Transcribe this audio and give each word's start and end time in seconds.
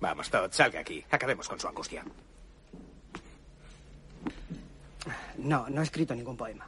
Vamos, 0.00 0.30
Todd, 0.30 0.50
salga 0.52 0.80
aquí. 0.80 1.04
Acabemos 1.10 1.48
con 1.48 1.60
su 1.60 1.68
angustia. 1.68 2.04
No, 5.38 5.68
no 5.68 5.80
he 5.80 5.84
escrito 5.84 6.14
ningún 6.14 6.36
poema. 6.36 6.66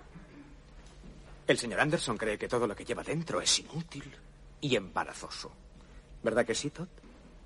El 1.47 1.59
señor 1.59 1.81
Anderson 1.81 2.17
cree 2.17 2.39
que 2.39 2.49
todo 2.49 2.67
lo 2.67 2.77
que 2.77 2.85
lleva 2.85 3.03
dentro 3.03 3.41
es 3.41 3.59
inútil 3.59 4.05
y 4.61 4.77
embarazoso. 4.77 5.51
¿Verdad 6.23 6.47
que 6.47 6.55
sí, 6.55 6.71
Todd? 6.71 6.89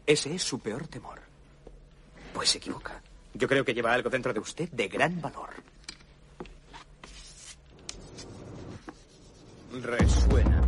Ese 0.05 0.35
es 0.35 0.43
su 0.43 0.61
peor 0.61 0.87
temor. 0.87 1.21
Pues 2.33 2.51
se 2.51 2.59
equivoca. 2.59 3.01
Yo 3.35 3.49
creo 3.49 3.65
que 3.65 3.75
lleva 3.75 3.93
algo 3.93 4.11
dentro 4.11 4.33
de 4.33 4.41
usted 4.41 4.69
de 4.71 4.89
gran 4.89 5.21
valor. 5.21 5.51
Resuena. 9.73 10.66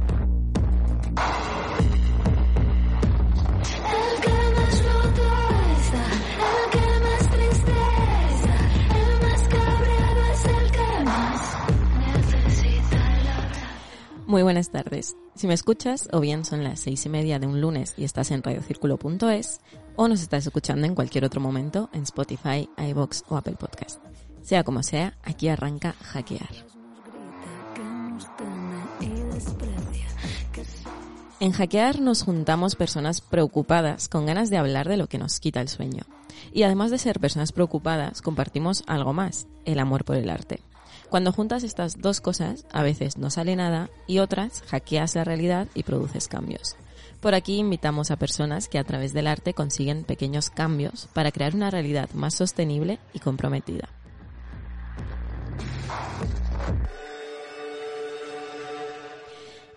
Muy 14.29 14.43
buenas 14.43 14.69
tardes. 14.69 15.17
Si 15.37 15.47
me 15.47 15.55
escuchas, 15.55 16.07
o 16.13 16.21
bien 16.21 16.45
son 16.45 16.63
las 16.63 16.81
seis 16.81 17.07
y 17.07 17.09
media 17.09 17.39
de 17.39 17.47
un 17.47 17.63
lunes 17.63 17.95
y 17.97 18.05
estás 18.05 18.31
en 18.31 18.43
radiocírculo.es, 18.43 19.63
o 19.97 20.07
nos 20.07 20.21
estás 20.21 20.45
escuchando 20.45 20.87
en 20.87 20.95
cualquier 20.95 21.25
otro 21.25 21.41
momento 21.41 21.89
en 21.95 22.03
Spotify, 22.03 22.69
iBox 22.77 23.25
o 23.31 23.39
Apple 23.39 23.57
Podcast. 23.59 24.05
Sea 24.43 24.65
como 24.65 24.83
sea, 24.83 25.17
aquí 25.23 25.49
arranca 25.49 25.95
Hackear. 26.13 26.51
En 31.41 31.53
Hackear 31.53 32.03
nos 32.03 32.23
juntamos 32.23 32.77
personas 32.77 33.23
preocupadas 33.23 34.09
con 34.09 34.27
ganas 34.27 34.51
de 34.51 34.59
hablar 34.59 34.91
de 34.91 34.99
lo 34.99 35.07
que 35.07 35.17
nos 35.17 35.41
quita 35.41 35.63
el 35.63 35.71
sueño. 35.71 36.03
Y 36.53 36.65
además 36.65 36.91
de 36.91 36.99
ser 36.99 37.19
personas 37.19 37.53
preocupadas, 37.53 38.21
compartimos 38.21 38.85
algo 38.89 39.15
más, 39.15 39.47
el 39.65 39.79
amor 39.79 40.05
por 40.05 40.17
el 40.17 40.29
arte. 40.29 40.61
Cuando 41.11 41.33
juntas 41.33 41.63
estas 41.63 41.99
dos 41.99 42.21
cosas, 42.21 42.67
a 42.71 42.83
veces 42.83 43.17
no 43.17 43.31
sale 43.31 43.57
nada 43.57 43.89
y 44.07 44.19
otras 44.19 44.63
hackeas 44.69 45.15
la 45.15 45.25
realidad 45.25 45.67
y 45.75 45.83
produces 45.83 46.29
cambios. 46.29 46.77
Por 47.21 47.35
aquí 47.35 47.57
invitamos 47.57 48.11
a 48.11 48.17
personas 48.17 48.69
que 48.69 48.79
a 48.79 48.85
través 48.85 49.13
del 49.13 49.27
arte 49.27 49.55
consiguen 49.55 50.05
pequeños 50.05 50.51
cambios 50.51 51.09
para 51.15 51.33
crear 51.33 51.55
una 51.55 51.71
realidad 51.71 52.11
más 52.13 52.35
sostenible 52.35 52.99
y 53.15 53.21
comprometida. 53.21 53.89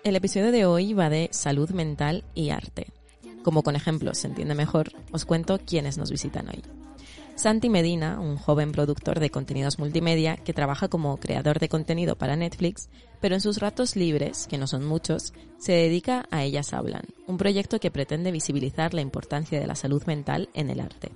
El 0.03 0.15
episodio 0.15 0.51
de 0.51 0.65
hoy 0.65 0.93
va 0.93 1.09
de 1.09 1.29
salud 1.31 1.69
mental 1.71 2.25
y 2.35 2.49
arte. 2.49 2.87
Como 3.43 3.63
con 3.63 3.75
ejemplos 3.75 4.19
se 4.19 4.27
entiende 4.27 4.53
mejor, 4.53 4.91
os 5.11 5.25
cuento 5.25 5.59
quiénes 5.65 5.97
nos 5.97 6.11
visitan 6.11 6.49
hoy. 6.49 6.80
Santi 7.41 7.69
Medina, 7.69 8.19
un 8.19 8.37
joven 8.37 8.71
productor 8.71 9.19
de 9.19 9.31
contenidos 9.31 9.79
multimedia 9.79 10.37
que 10.37 10.53
trabaja 10.53 10.89
como 10.89 11.17
creador 11.17 11.57
de 11.57 11.69
contenido 11.69 12.15
para 12.15 12.35
Netflix, 12.35 12.87
pero 13.19 13.33
en 13.33 13.41
sus 13.41 13.57
ratos 13.57 13.95
libres, 13.95 14.45
que 14.47 14.59
no 14.59 14.67
son 14.67 14.85
muchos, 14.85 15.33
se 15.57 15.71
dedica 15.71 16.27
a 16.29 16.43
Ellas 16.43 16.71
Hablan, 16.71 17.01
un 17.25 17.37
proyecto 17.37 17.79
que 17.79 17.89
pretende 17.89 18.29
visibilizar 18.31 18.93
la 18.93 19.01
importancia 19.01 19.59
de 19.59 19.65
la 19.65 19.73
salud 19.73 20.03
mental 20.05 20.49
en 20.53 20.69
el 20.69 20.81
arte. 20.81 21.13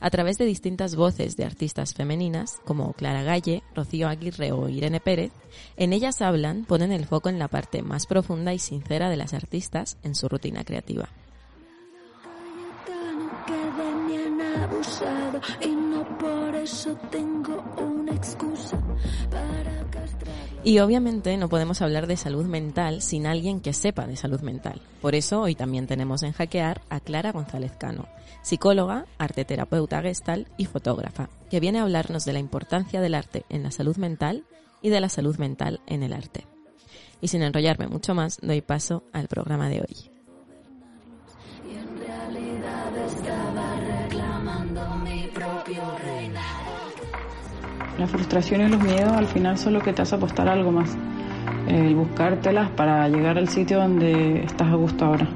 A 0.00 0.08
través 0.08 0.38
de 0.38 0.46
distintas 0.46 0.96
voces 0.96 1.36
de 1.36 1.44
artistas 1.44 1.92
femeninas, 1.92 2.58
como 2.64 2.94
Clara 2.94 3.22
Galle, 3.22 3.62
Rocío 3.74 4.08
Aguirre 4.08 4.52
o 4.52 4.66
Irene 4.70 5.00
Pérez, 5.00 5.32
en 5.76 5.92
Ellas 5.92 6.22
Hablan 6.22 6.64
ponen 6.64 6.90
el 6.90 7.04
foco 7.04 7.28
en 7.28 7.38
la 7.38 7.48
parte 7.48 7.82
más 7.82 8.06
profunda 8.06 8.54
y 8.54 8.58
sincera 8.58 9.10
de 9.10 9.18
las 9.18 9.34
artistas 9.34 9.98
en 10.04 10.14
su 10.14 10.26
rutina 10.26 10.64
creativa. 10.64 11.10
Abusado 14.80 15.40
y 15.60 15.68
no 15.68 16.18
por 16.18 16.54
eso 16.54 16.96
tengo 17.10 17.62
una 17.76 18.14
excusa 18.14 18.78
para 19.30 19.84
castrarlo. 19.90 20.60
Y 20.64 20.78
obviamente 20.78 21.36
no 21.36 21.50
podemos 21.50 21.82
hablar 21.82 22.06
de 22.06 22.16
salud 22.16 22.46
mental 22.46 23.02
sin 23.02 23.26
alguien 23.26 23.60
que 23.60 23.74
sepa 23.74 24.06
de 24.06 24.16
salud 24.16 24.40
mental. 24.40 24.80
Por 25.02 25.14
eso 25.14 25.42
hoy 25.42 25.54
también 25.54 25.86
tenemos 25.86 26.22
en 26.22 26.32
Hackear 26.32 26.80
a 26.88 27.00
Clara 27.00 27.32
González 27.32 27.72
Cano, 27.78 28.08
psicóloga, 28.40 29.04
arteterapeuta 29.18 30.00
gestal 30.00 30.48
y 30.56 30.64
fotógrafa, 30.64 31.28
que 31.50 31.60
viene 31.60 31.78
a 31.78 31.82
hablarnos 31.82 32.24
de 32.24 32.32
la 32.32 32.38
importancia 32.38 33.02
del 33.02 33.14
arte 33.14 33.44
en 33.50 33.62
la 33.62 33.72
salud 33.72 33.98
mental 33.98 34.44
y 34.80 34.88
de 34.88 35.00
la 35.02 35.10
salud 35.10 35.36
mental 35.36 35.80
en 35.86 36.02
el 36.02 36.14
arte. 36.14 36.46
Y 37.20 37.28
sin 37.28 37.42
enrollarme 37.42 37.86
mucho 37.86 38.14
más, 38.14 38.38
doy 38.40 38.62
paso 38.62 39.04
al 39.12 39.28
programa 39.28 39.68
de 39.68 39.80
hoy. 39.80 40.10
Y 41.70 41.76
en 41.76 41.98
realidad 41.98 42.90
reclamando 42.94 43.49
mi 45.70 45.76
propio 45.76 45.98
reino. 46.04 46.40
La 47.98 48.06
frustración 48.06 48.62
y 48.62 48.68
los 48.68 48.82
miedos 48.82 49.12
al 49.12 49.26
final 49.26 49.58
son 49.58 49.74
lo 49.74 49.80
que 49.80 49.92
te 49.92 50.02
hace 50.02 50.14
apostar 50.16 50.48
a 50.48 50.52
algo 50.52 50.72
más. 50.72 50.96
El 51.68 51.94
buscártelas 51.94 52.70
para 52.70 53.08
llegar 53.08 53.38
al 53.38 53.48
sitio 53.48 53.78
donde 53.78 54.42
estás 54.44 54.68
a 54.68 54.74
gusto 54.74 55.04
ahora. 55.04 55.28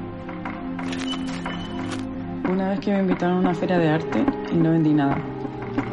Una 2.49 2.69
vez 2.69 2.79
que 2.79 2.91
me 2.91 2.99
invitaron 2.99 3.37
a 3.37 3.39
una 3.39 3.53
feria 3.53 3.77
de 3.77 3.89
arte 3.89 4.25
y 4.51 4.55
no 4.55 4.71
vendí 4.71 4.93
nada. 4.93 5.17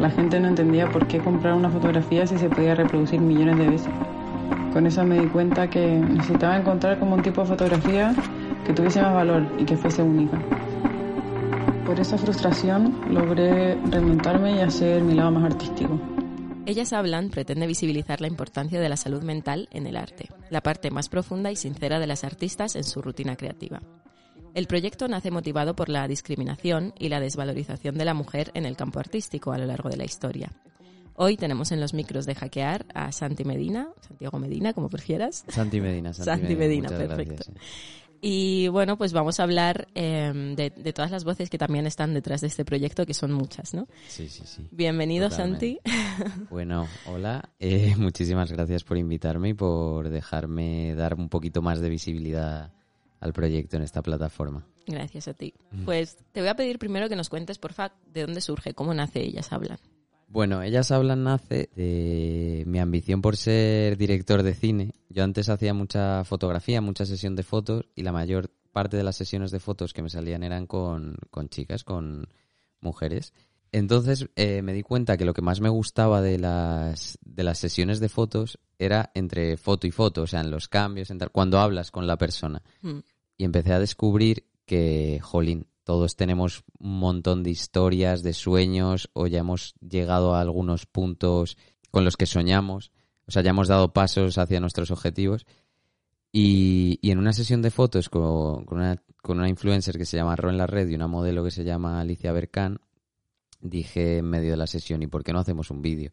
La 0.01 0.11
gente 0.11 0.41
no 0.41 0.49
entendía 0.49 0.89
por 0.89 1.07
qué 1.07 1.19
comprar 1.19 1.55
una 1.55 1.71
fotografía 1.71 2.27
si 2.27 2.39
se 2.39 2.49
podía 2.49 2.75
reproducir 2.75 3.21
millones 3.21 3.59
de 3.59 3.69
veces. 3.69 3.93
Con 4.73 4.87
eso 4.87 5.05
me 5.05 5.21
di 5.21 5.27
cuenta 5.27 5.69
que 5.69 5.99
necesitaba 5.99 6.57
encontrar 6.57 6.99
como 6.99 7.15
un 7.15 7.23
tipo 7.23 7.43
de 7.43 7.49
fotografía 7.49 8.15
que 8.65 8.73
tuviese 8.73 9.03
más 9.03 9.15
valor 9.15 9.43
y 9.59 9.65
que 9.65 9.77
fuese 9.77 10.03
única. 10.03 10.39
Por 11.87 11.99
esa 11.99 12.17
frustración 12.17 13.13
logré 13.13 13.75
remontarme 13.75 14.57
y 14.57 14.61
hacer 14.61 15.03
mi 15.03 15.15
lado 15.15 15.33
más 15.33 15.53
artístico. 15.53 16.01
Ellas 16.65 16.93
Hablan 16.93 17.31
pretende 17.31 17.67
visibilizar 17.67 18.21
la 18.21 18.29
importancia 18.29 18.81
de 18.81 18.89
la 18.89 18.97
salud 18.97 19.23
mental 19.25 19.69
en 19.73 19.89
el 19.89 19.97
arte, 19.97 20.29
la 20.49 20.61
parte 20.61 20.93
más 20.93 21.09
profunda 21.09 21.51
y 21.51 21.57
sincera 21.57 21.99
de 21.99 22.07
las 22.07 22.23
artistas 22.23 22.77
en 22.77 22.85
su 22.85 23.03
rutina 23.03 23.35
creativa. 23.35 23.83
El 24.55 24.69
proyecto 24.69 25.09
nace 25.09 25.33
motivado 25.33 25.75
por 25.75 25.89
la 25.89 26.07
discriminación 26.07 26.95
y 27.01 27.09
la 27.09 27.19
desvalorización 27.19 27.99
de 27.99 28.05
la 28.05 28.15
mujer 28.15 28.53
en 28.55 28.65
el 28.65 28.77
campo 28.77 29.01
artístico 29.01 29.53
a 29.53 29.59
lo 29.59 29.67
largo 29.67 29.89
de 29.89 29.97
la 29.97 30.05
historia. 30.05 30.53
Hoy 31.15 31.37
tenemos 31.37 31.73
en 31.73 31.81
los 31.81 31.95
micros 31.95 32.27
de 32.27 32.35
hackear 32.35 32.87
a 32.95 33.11
Santi 33.13 33.45
Medina, 33.45 33.89
Santiago 34.01 34.39
Medina, 34.39 34.73
como 34.73 34.89
prefieras. 34.89 35.45
Santi 35.49 35.81
Medina, 35.81 36.13
Santi, 36.13 36.31
Santi 36.31 36.57
Medina, 36.57 36.89
perfecto. 36.89 37.35
gracias, 37.35 37.47
sí. 37.47 38.02
Y 38.25 38.69
bueno, 38.69 38.97
pues 38.97 39.13
vamos 39.13 39.41
a 39.41 39.43
hablar 39.43 39.89
eh, 39.97 40.33
de, 40.57 40.71
de 40.71 40.93
todas 40.93 41.11
las 41.11 41.25
voces 41.25 41.51
que 41.51 41.59
también 41.59 41.89
están 41.89 42.15
detrás 42.15 42.41
de 42.41 42.47
este 42.47 42.65
proyecto, 42.65 43.05
que 43.05 43.15
son 43.15 43.33
muchas, 43.33 43.75
¿no? 43.75 43.89
Sí, 44.07 44.29
sí, 44.29 44.45
sí. 44.47 44.65
Bienvenido, 44.71 45.29
Totalmente. 45.29 45.81
Santi. 45.85 46.47
Bueno, 46.49 46.87
hola. 47.07 47.51
Eh, 47.59 47.95
muchísimas 47.99 48.53
gracias 48.53 48.85
por 48.85 48.97
invitarme 48.97 49.49
y 49.49 49.55
por 49.55 50.09
dejarme 50.09 50.95
dar 50.95 51.15
un 51.15 51.29
poquito 51.29 51.63
más 51.63 51.81
de 51.81 51.89
visibilidad 51.89 52.73
al 53.19 53.33
proyecto 53.33 53.77
en 53.77 53.83
esta 53.83 54.03
plataforma. 54.03 54.65
Gracias 54.87 55.27
a 55.27 55.35
ti. 55.35 55.55
Pues 55.85 56.17
te 56.31 56.41
voy 56.41 56.49
a 56.49 56.55
pedir 56.55 56.79
primero 56.79 57.09
que 57.09 57.17
nos 57.17 57.29
cuentes, 57.29 57.59
porfa, 57.59 57.93
de 58.07 58.23
dónde 58.23 58.41
surge, 58.41 58.73
cómo 58.73 58.95
nace 58.95 59.21
Ellas 59.21 59.53
Hablan. 59.53 59.79
Bueno, 60.33 60.63
Ellas 60.63 60.91
Hablan 60.91 61.25
nace 61.25 61.69
de 61.77 62.65
mi 62.67 62.79
ambición 62.79 63.21
por 63.21 63.37
ser 63.37 63.99
director 63.99 64.43
de 64.43 64.55
cine. 64.55 64.95
Yo 65.11 65.25
antes 65.25 65.51
hacía 65.51 65.75
mucha 65.75 66.25
fotografía, 66.25 66.81
mucha 66.81 67.05
sesión 67.05 67.37
de 67.37 67.43
fotos 67.43 67.85
y 67.95 68.03
la 68.03 68.13
mayor 68.13 68.51
parte 68.73 68.97
de 68.97 69.03
las 69.03 69.15
sesiones 69.17 69.51
de 69.51 69.61
fotos 69.61 69.93
que 69.93 70.01
me 70.01 70.09
salían 70.09 70.43
eran 70.43 70.67
con, 70.67 71.17
con 71.31 71.51
chicas, 71.51 71.85
con 71.85 72.29
mujeres. 72.81 73.35
Entonces 73.73 74.27
eh, 74.37 74.63
me 74.63 74.73
di 74.73 74.83
cuenta 74.83 75.19
que 75.19 75.27
lo 75.27 75.35
que 75.35 75.43
más 75.43 75.61
me 75.61 75.69
gustaba 75.69 76.23
de 76.23 76.39
las, 76.39 77.19
de 77.23 77.43
las 77.45 77.59
sesiones 77.59 78.01
de 78.01 78.09
fotos 78.09 78.59
era 78.79 79.11
entre 79.15 79.59
foto 79.59 79.87
y 79.87 79.91
foto, 79.91 80.23
o 80.23 80.27
sea, 80.27 80.41
en 80.41 80.51
los 80.51 80.67
cambios, 80.67 81.11
en 81.11 81.19
tal- 81.19 81.31
cuando 81.31 81.59
hablas 81.59 81.91
con 81.91 82.07
la 82.07 82.17
persona. 82.17 82.63
Mm. 82.81 83.01
Y 83.37 83.45
empecé 83.45 83.75
a 83.75 83.79
descubrir 83.81 84.47
que, 84.65 85.21
jolín, 85.23 85.67
todos 85.85 86.17
tenemos 86.17 86.65
un 86.79 86.99
montón 86.99 87.43
de 87.43 87.51
historias, 87.51 88.23
de 88.23 88.33
sueños, 88.33 89.11
o 89.13 89.27
ya 89.27 89.41
hemos 89.41 89.75
llegado 89.81 90.35
a 90.35 90.41
algunos 90.41 90.87
puntos 90.87 91.57
con 91.91 92.05
los 92.05 92.17
que 92.17 92.27
soñamos, 92.27 92.93
o 93.27 93.31
sea, 93.31 93.43
ya 93.43 93.51
hemos 93.51 93.69
dado 93.69 93.93
pasos 93.93 94.39
hacia 94.39 94.61
nuestros 94.61 94.91
objetivos. 94.91 95.47
Y, 96.33 96.99
y 97.03 97.11
en 97.11 97.19
una 97.19 97.35
sesión 97.35 97.61
de 97.61 97.71
fotos 97.71 98.09
con, 98.09 98.65
con 98.65 98.79
una, 98.79 99.03
con 99.23 99.39
una 99.39 99.49
influencer 99.49 99.99
que 99.99 100.07
se 100.07 100.17
llama 100.17 100.35
Ro 100.35 100.49
en 100.51 100.57
la 100.57 100.67
red 100.67 100.89
y 100.89 100.95
una 100.95 101.07
modelo 101.07 101.45
que 101.45 101.51
se 101.51 101.65
llama 101.65 102.01
Alicia 102.01 102.33
Bercan, 102.33 102.79
dije 103.61 104.19
en 104.19 104.27
medio 104.27 104.53
de 104.53 104.57
la 104.57 104.67
sesión, 104.67 105.03
¿y 105.03 105.07
por 105.07 105.23
qué 105.23 105.33
no 105.33 105.39
hacemos 105.39 105.71
un 105.71 105.83
vídeo? 105.83 106.11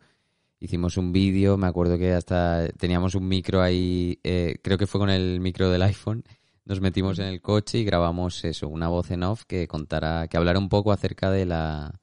Hicimos 0.60 0.98
un 0.98 1.14
vídeo, 1.14 1.58
me 1.58 1.68
acuerdo 1.68 1.98
que 1.98 2.14
hasta 2.14 2.68
teníamos 2.78 3.16
un 3.16 3.28
micro 3.28 3.62
ahí, 3.62 4.20
eh, 4.24 4.60
creo 4.62 4.78
que 4.78 4.88
fue 4.88 5.00
con 5.00 5.10
el 5.10 5.40
micro 5.40 5.70
del 5.70 5.82
iPhone, 5.84 6.24
nos 6.70 6.80
metimos 6.80 7.20
en 7.20 7.26
el 7.26 7.42
coche 7.42 7.80
y 7.80 7.84
grabamos 7.84 8.46
eso, 8.46 8.70
una 8.70 8.88
voz 8.88 9.12
en 9.12 9.24
off 9.24 9.44
que 9.46 9.68
contara, 9.68 10.28
que 10.30 10.38
hablara 10.38 10.60
un 10.60 10.70
poco 10.70 10.92
acerca 10.94 11.30
de 11.32 11.46
la, 11.46 12.00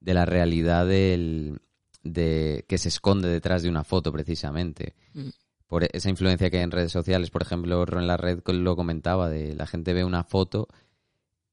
de 0.00 0.14
la 0.14 0.24
realidad 0.24 0.86
del, 0.86 1.60
de, 2.02 2.64
que 2.68 2.78
se 2.78 2.88
esconde 2.88 3.28
detrás 3.28 3.62
de 3.62 3.68
una 3.68 3.84
foto 3.84 4.10
precisamente. 4.12 4.94
Mm. 5.14 5.28
por 5.68 5.84
esa 5.84 6.08
influencia 6.08 6.48
que 6.48 6.56
hay 6.58 6.62
en 6.62 6.70
redes 6.70 6.92
sociales. 6.92 7.30
Por 7.30 7.42
ejemplo, 7.42 7.84
en 7.86 8.06
la 8.06 8.16
red 8.16 8.40
lo 8.46 8.74
comentaba, 8.76 9.28
de 9.28 9.54
la 9.54 9.66
gente 9.66 9.92
ve 9.92 10.04
una 10.04 10.24
foto 10.24 10.68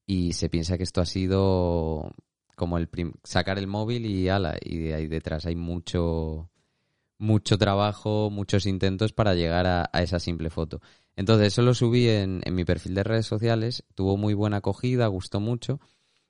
y 0.06 0.32
se 0.34 0.48
piensa 0.48 0.76
que 0.76 0.84
esto 0.84 1.00
ha 1.00 1.06
sido 1.06 2.12
como 2.56 2.78
el 2.78 2.86
prim- 2.88 3.14
sacar 3.24 3.58
el 3.58 3.66
móvil 3.66 4.06
y 4.06 4.28
ala, 4.28 4.56
y 4.62 4.78
de 4.78 4.94
ahí 4.94 5.06
detrás 5.08 5.46
hay 5.46 5.56
mucho 5.56 6.48
mucho 7.18 7.58
trabajo, 7.58 8.30
muchos 8.30 8.66
intentos 8.66 9.12
para 9.12 9.34
llegar 9.34 9.66
a, 9.66 9.88
a 9.92 10.02
esa 10.02 10.18
simple 10.20 10.48
foto. 10.50 10.80
Entonces, 11.16 11.48
eso 11.48 11.62
lo 11.62 11.74
subí 11.74 12.08
en, 12.08 12.40
en 12.44 12.54
mi 12.54 12.64
perfil 12.64 12.94
de 12.94 13.04
redes 13.04 13.26
sociales, 13.26 13.84
tuvo 13.94 14.16
muy 14.16 14.34
buena 14.34 14.58
acogida, 14.58 15.06
gustó 15.06 15.40
mucho, 15.40 15.80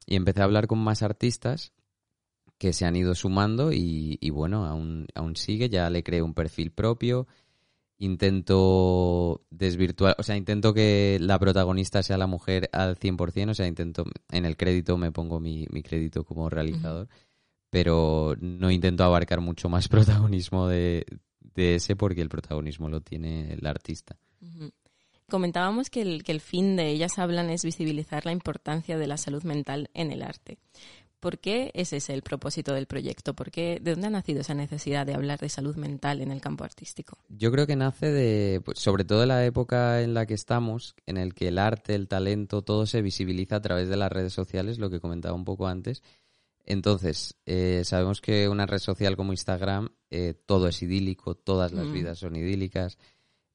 y 0.06 0.16
empecé 0.16 0.40
a 0.40 0.44
hablar 0.44 0.66
con 0.66 0.78
más 0.78 1.02
artistas 1.02 1.72
que 2.58 2.72
se 2.72 2.84
han 2.84 2.96
ido 2.96 3.14
sumando 3.14 3.72
y, 3.72 4.18
y 4.20 4.30
bueno, 4.30 4.66
aún, 4.66 5.06
aún 5.14 5.36
sigue, 5.36 5.68
ya 5.68 5.90
le 5.90 6.02
creé 6.02 6.22
un 6.22 6.34
perfil 6.34 6.70
propio, 6.70 7.26
intento 7.98 9.42
desvirtuar, 9.50 10.16
o 10.18 10.22
sea, 10.22 10.36
intento 10.36 10.74
que 10.74 11.18
la 11.20 11.38
protagonista 11.38 12.02
sea 12.02 12.18
la 12.18 12.26
mujer 12.26 12.68
al 12.72 12.96
100%, 12.96 13.50
o 13.50 13.54
sea, 13.54 13.66
intento, 13.66 14.04
en 14.30 14.44
el 14.44 14.56
crédito 14.56 14.96
me 14.98 15.12
pongo 15.12 15.40
mi, 15.40 15.66
mi 15.70 15.82
crédito 15.82 16.24
como 16.24 16.50
realizador, 16.50 17.08
pero 17.70 18.36
no 18.40 18.70
intento 18.70 19.04
abarcar 19.04 19.40
mucho 19.40 19.68
más 19.68 19.88
protagonismo 19.88 20.68
de, 20.68 21.06
de 21.54 21.76
ese 21.76 21.96
porque 21.96 22.20
el 22.20 22.28
protagonismo 22.28 22.88
lo 22.88 23.00
tiene 23.00 23.52
el 23.52 23.66
artista. 23.66 24.16
Comentábamos 25.28 25.90
que 25.90 26.02
el, 26.02 26.22
que 26.22 26.32
el 26.32 26.40
fin 26.40 26.76
de 26.76 26.90
ellas 26.90 27.18
hablan 27.18 27.50
es 27.50 27.64
visibilizar 27.64 28.26
la 28.26 28.32
importancia 28.32 28.98
de 28.98 29.06
la 29.06 29.16
salud 29.16 29.42
mental 29.44 29.90
en 29.94 30.12
el 30.12 30.22
arte. 30.22 30.58
¿Por 31.24 31.38
qué 31.38 31.70
es 31.72 31.94
ese 31.94 32.12
el 32.12 32.20
propósito 32.20 32.74
del 32.74 32.84
proyecto? 32.84 33.32
¿Por 33.32 33.50
qué, 33.50 33.78
¿De 33.80 33.92
dónde 33.92 34.08
ha 34.08 34.10
nacido 34.10 34.42
esa 34.42 34.52
necesidad 34.52 35.06
de 35.06 35.14
hablar 35.14 35.38
de 35.40 35.48
salud 35.48 35.74
mental 35.76 36.20
en 36.20 36.30
el 36.30 36.42
campo 36.42 36.64
artístico? 36.64 37.16
Yo 37.30 37.50
creo 37.50 37.66
que 37.66 37.76
nace 37.76 38.12
de, 38.12 38.60
pues, 38.62 38.78
sobre 38.78 39.06
todo 39.06 39.24
la 39.24 39.42
época 39.46 40.02
en 40.02 40.12
la 40.12 40.26
que 40.26 40.34
estamos, 40.34 40.94
en 41.06 41.16
el 41.16 41.32
que 41.32 41.48
el 41.48 41.58
arte, 41.58 41.94
el 41.94 42.08
talento, 42.08 42.60
todo 42.60 42.84
se 42.84 43.00
visibiliza 43.00 43.56
a 43.56 43.62
través 43.62 43.88
de 43.88 43.96
las 43.96 44.12
redes 44.12 44.34
sociales, 44.34 44.78
lo 44.78 44.90
que 44.90 45.00
comentaba 45.00 45.34
un 45.34 45.46
poco 45.46 45.66
antes. 45.66 46.02
Entonces, 46.64 47.36
eh, 47.46 47.82
sabemos 47.84 48.20
que 48.20 48.48
una 48.48 48.66
red 48.66 48.78
social 48.78 49.16
como 49.16 49.32
Instagram, 49.32 49.90
eh, 50.10 50.34
todo 50.46 50.68
es 50.68 50.82
idílico, 50.82 51.34
todas 51.34 51.72
las 51.72 51.86
Mm. 51.88 51.92
vidas 51.92 52.18
son 52.18 52.36
idílicas. 52.36 52.98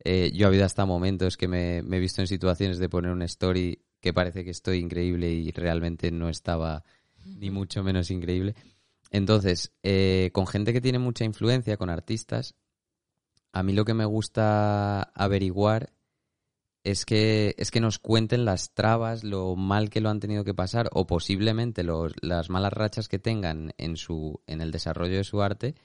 Eh, 0.03 0.31
yo 0.33 0.45
ha 0.45 0.49
habido 0.49 0.65
hasta 0.65 0.85
momentos 0.85 1.35
que 1.35 1.47
me, 1.47 1.81
me 1.83 1.97
he 1.97 1.99
visto 1.99 2.21
en 2.21 2.27
situaciones 2.27 2.77
de 2.77 2.87
poner 2.87 3.11
una 3.11 3.25
story 3.25 3.83
que 3.99 4.13
parece 4.13 4.45
que 4.45 4.51
estoy 4.51 4.77
increíble 4.77 5.29
y 5.31 5.51
realmente 5.51 6.11
no 6.11 6.29
estaba 6.29 6.83
ni 7.25 7.49
mucho 7.49 7.83
menos 7.83 8.11
increíble. 8.11 8.55
Entonces, 9.11 9.73
eh, 9.83 10.29
con 10.33 10.47
gente 10.47 10.71
que 10.71 10.81
tiene 10.81 10.99
mucha 10.99 11.25
influencia, 11.25 11.77
con 11.77 11.89
artistas, 11.89 12.55
a 13.51 13.63
mí 13.63 13.73
lo 13.73 13.83
que 13.83 13.93
me 13.95 14.05
gusta 14.05 15.01
averiguar 15.01 15.91
es 16.83 17.05
que, 17.05 17.55
es 17.57 17.71
que 17.71 17.81
nos 17.81 17.99
cuenten 17.99 18.45
las 18.45 18.73
trabas, 18.73 19.23
lo 19.23 19.55
mal 19.55 19.89
que 19.89 20.01
lo 20.01 20.09
han 20.09 20.19
tenido 20.19 20.43
que 20.43 20.53
pasar 20.53 20.89
o 20.93 21.05
posiblemente 21.05 21.83
los, 21.83 22.13
las 22.21 22.49
malas 22.49 22.73
rachas 22.73 23.07
que 23.07 23.19
tengan 23.19 23.73
en, 23.77 23.97
su, 23.97 24.41
en 24.47 24.61
el 24.61 24.71
desarrollo 24.71 25.17
de 25.17 25.23
su 25.23 25.41
arte 25.41 25.75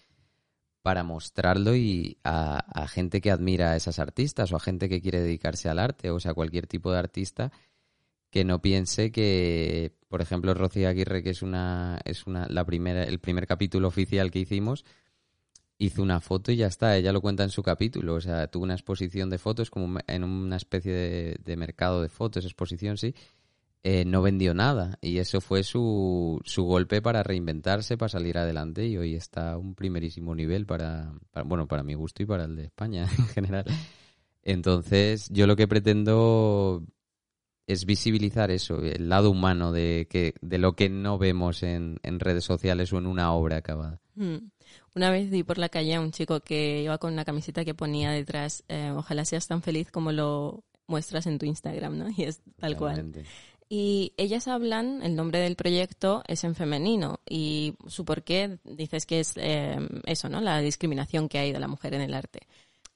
para 0.82 1.02
mostrarlo 1.02 1.74
y 1.74 2.18
a, 2.24 2.58
a 2.58 2.86
gente 2.88 3.20
que 3.20 3.30
admira 3.30 3.72
a 3.72 3.76
esas 3.76 3.98
artistas 3.98 4.52
o 4.52 4.56
a 4.56 4.60
gente 4.60 4.88
que 4.88 5.00
quiere 5.00 5.20
dedicarse 5.20 5.68
al 5.68 5.78
arte, 5.78 6.10
o 6.10 6.20
sea, 6.20 6.34
cualquier 6.34 6.66
tipo 6.66 6.92
de 6.92 6.98
artista 6.98 7.52
que 8.34 8.44
no 8.44 8.60
piense 8.60 9.12
que, 9.12 9.94
por 10.08 10.20
ejemplo, 10.20 10.54
Rocío 10.54 10.88
Aguirre, 10.88 11.22
que 11.22 11.30
es 11.30 11.42
una, 11.42 12.00
es 12.04 12.26
una, 12.26 12.48
la 12.48 12.64
primera, 12.64 13.04
el 13.04 13.20
primer 13.20 13.46
capítulo 13.46 13.86
oficial 13.86 14.32
que 14.32 14.40
hicimos, 14.40 14.84
hizo 15.78 16.02
una 16.02 16.20
foto 16.20 16.52
y 16.52 16.56
ya 16.56 16.66
está, 16.66 16.96
ella 16.96 17.12
lo 17.12 17.20
cuenta 17.20 17.42
en 17.42 17.50
su 17.50 17.62
capítulo, 17.62 18.14
o 18.14 18.20
sea, 18.20 18.46
tuvo 18.46 18.64
una 18.64 18.74
exposición 18.74 19.30
de 19.30 19.38
fotos 19.38 19.70
como 19.70 19.98
en 20.06 20.24
una 20.24 20.56
especie 20.56 21.38
de, 21.42 21.56
mercado 21.56 22.02
de 22.02 22.08
fotos, 22.08 22.44
exposición, 22.44 22.96
sí, 22.96 23.14
eh, 23.82 24.04
no 24.04 24.22
vendió 24.22 24.54
nada 24.54 24.98
y 25.02 25.18
eso 25.18 25.40
fue 25.40 25.62
su, 25.62 26.40
su 26.44 26.64
golpe 26.64 27.02
para 27.02 27.22
reinventarse, 27.22 27.98
para 27.98 28.08
salir 28.08 28.38
adelante 28.38 28.86
y 28.86 28.96
hoy 28.96 29.14
está 29.14 29.52
a 29.52 29.58
un 29.58 29.74
primerísimo 29.74 30.34
nivel 30.34 30.64
para, 30.64 31.12
bueno, 31.44 31.66
para 31.66 31.82
mi 31.82 31.94
gusto 31.94 32.22
y 32.22 32.26
para 32.26 32.44
el 32.44 32.56
de 32.56 32.64
España 32.64 33.08
en 33.18 33.26
general. 33.26 33.64
Entonces, 34.42 35.28
yo 35.30 35.46
lo 35.46 35.56
que 35.56 35.68
pretendo 35.68 36.84
es 37.66 37.86
visibilizar 37.86 38.50
eso, 38.50 38.80
el 38.80 39.08
lado 39.08 39.30
humano 39.30 39.72
de, 39.72 40.06
que, 40.10 40.34
de 40.40 40.58
lo 40.58 40.74
que 40.74 40.88
no 40.90 41.18
vemos 41.18 41.62
en, 41.62 41.98
en 42.02 42.20
redes 42.20 42.44
sociales 42.44 42.92
o 42.92 42.98
en 42.98 43.06
una 43.06 43.32
obra 43.32 43.56
acabada. 43.56 44.00
Mm. 44.14 44.36
Una 44.94 45.10
vez 45.10 45.30
vi 45.30 45.42
por 45.42 45.58
la 45.58 45.68
calle 45.68 45.94
a 45.94 46.00
un 46.00 46.12
chico 46.12 46.40
que 46.40 46.82
iba 46.82 46.98
con 46.98 47.12
una 47.12 47.24
camiseta 47.24 47.64
que 47.64 47.74
ponía 47.74 48.10
detrás, 48.10 48.64
eh, 48.68 48.92
ojalá 48.94 49.24
seas 49.24 49.46
tan 49.46 49.62
feliz 49.62 49.90
como 49.90 50.12
lo 50.12 50.64
muestras 50.86 51.26
en 51.26 51.38
tu 51.38 51.46
Instagram, 51.46 51.98
¿no? 51.98 52.06
Y 52.16 52.24
es 52.24 52.40
tal 52.58 52.76
cual. 52.76 53.12
Y 53.68 54.12
ellas 54.18 54.46
hablan, 54.46 55.02
el 55.02 55.16
nombre 55.16 55.38
del 55.38 55.56
proyecto 55.56 56.22
es 56.28 56.44
en 56.44 56.54
femenino 56.54 57.20
y 57.28 57.74
su 57.86 58.04
porqué 58.04 58.58
dices 58.64 59.06
que 59.06 59.20
es 59.20 59.32
eh, 59.36 59.78
eso, 60.04 60.28
¿no? 60.28 60.40
La 60.40 60.60
discriminación 60.60 61.28
que 61.28 61.38
hay 61.38 61.52
de 61.52 61.58
la 61.58 61.66
mujer 61.66 61.94
en 61.94 62.02
el 62.02 62.14
arte. 62.14 62.40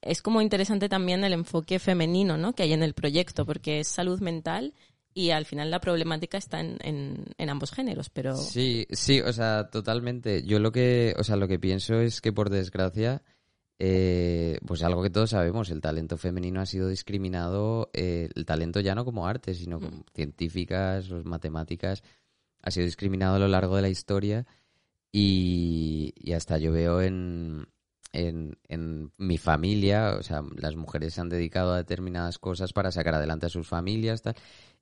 Es 0.03 0.23
como 0.23 0.41
interesante 0.43 0.89
también 0.89 1.25
el 1.25 1.33
enfoque 1.33 1.79
femenino, 1.79 2.37
¿no? 2.37 2.53
Que 2.53 2.65
hay 2.65 2.75
en 2.75 2.83
el 2.83 2.95
proyecto 2.95 3.45
porque 3.47 3.81
es 3.81 3.89
salud 3.89 4.21
mental 4.21 4.75
y 5.19 5.33
al 5.33 5.47
final 5.47 5.69
la 5.69 5.81
problemática 5.81 6.39
está 6.39 6.61
en, 6.61 6.79
en, 6.81 7.25
en 7.39 7.51
ambos 7.51 7.73
géneros, 7.73 8.09
pero... 8.09 8.37
Sí, 8.37 8.87
sí, 8.93 9.21
o 9.21 9.33
sea, 9.33 9.69
totalmente. 9.69 10.45
Yo 10.45 10.61
lo 10.61 10.71
que, 10.71 11.13
o 11.19 11.25
sea, 11.25 11.35
lo 11.35 11.49
que 11.49 11.59
pienso 11.59 11.97
es 11.97 12.21
que 12.21 12.33
por 12.33 12.51
desgracia, 12.51 13.25
eh, 13.81 14.61
pues 14.65 14.85
algo 14.85 15.03
que 15.03 15.11
todos 15.11 15.31
sabemos, 15.31 15.71
el 15.71 15.81
talento 15.81 16.19
femenino 16.19 16.61
ha 16.61 16.67
sido 16.67 16.87
discriminado, 16.87 17.91
eh, 17.95 18.29
el 18.33 18.47
talento 18.47 18.79
ya 18.79 18.95
no 18.95 19.05
como 19.05 19.27
arte, 19.27 19.55
sino 19.55 19.81
como 19.81 20.05
científicas, 20.15 21.09
los 21.09 21.25
matemáticas, 21.25 22.05
ha 22.63 22.71
sido 22.71 22.85
discriminado 22.87 23.35
a 23.35 23.41
lo 23.41 23.49
largo 23.49 23.75
de 23.75 23.83
la 23.83 23.89
historia 23.89 24.47
y, 25.11 26.15
y 26.15 26.35
hasta 26.35 26.59
yo 26.59 26.71
veo 26.71 27.03
en, 27.03 27.67
en, 28.13 28.57
en 28.69 29.11
mi 29.17 29.37
familia, 29.37 30.15
o 30.17 30.23
sea, 30.23 30.43
las 30.55 30.77
mujeres 30.77 31.15
se 31.15 31.23
han 31.23 31.29
dedicado 31.29 31.73
a 31.73 31.79
determinadas 31.79 32.39
cosas 32.39 32.73
para 32.73 32.93
sacar 32.93 33.17
adelante 33.17 33.47
a 33.47 33.49
sus 33.49 33.67
familias, 33.67 34.23
tal, 34.23 34.37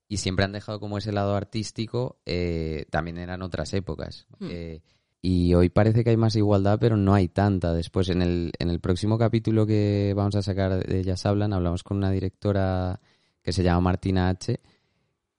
y 0.08 0.19
siempre 0.19 0.44
han 0.44 0.53
dejado 0.53 0.81
como 0.81 0.99
ese 0.99 1.12
lado 1.12 1.35
artístico, 1.35 2.20
eh, 2.26 2.87
también 2.91 3.19
eran 3.19 3.43
otras 3.43 3.73
épocas. 3.75 4.26
Hmm. 4.38 4.49
Eh, 4.50 4.82
y 5.20 5.55
hoy 5.55 5.70
parece 5.70 6.05
que 6.05 6.11
hay 6.11 6.17
más 6.17 6.37
igualdad, 6.37 6.79
pero 6.81 6.97
no 6.97 7.12
hay 7.12 7.29
tanta. 7.29 7.73
Después, 7.73 8.08
en 8.11 8.23
el, 8.23 8.53
en 8.58 8.70
el 8.70 8.81
próximo 8.81 9.19
capítulo 9.19 9.67
que 9.67 10.12
vamos 10.14 10.37
a 10.37 10.43
sacar 10.43 10.87
de 10.87 11.00
Ellas 11.00 11.26
Hablan, 11.26 11.53
hablamos 11.53 11.82
con 11.82 11.97
una 11.97 12.12
directora 12.12 13.00
que 13.43 13.53
se 13.53 13.64
llama 13.64 13.81
Martina 13.81 14.29
H., 14.29 14.61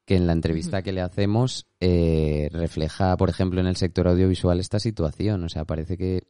que 0.06 0.16
en 0.16 0.26
la 0.26 0.34
entrevista 0.34 0.82
que 0.82 0.94
le 0.94 1.02
hacemos 1.02 1.68
eh, 1.82 2.50
refleja, 2.54 3.18
por 3.18 3.30
ejemplo, 3.30 3.60
en 3.60 3.68
el 3.68 3.76
sector 3.76 4.08
audiovisual 4.08 4.60
esta 4.60 4.80
situación. 4.80 5.44
O 5.44 5.50
sea, 5.50 5.66
parece 5.66 5.98
que 5.98 6.24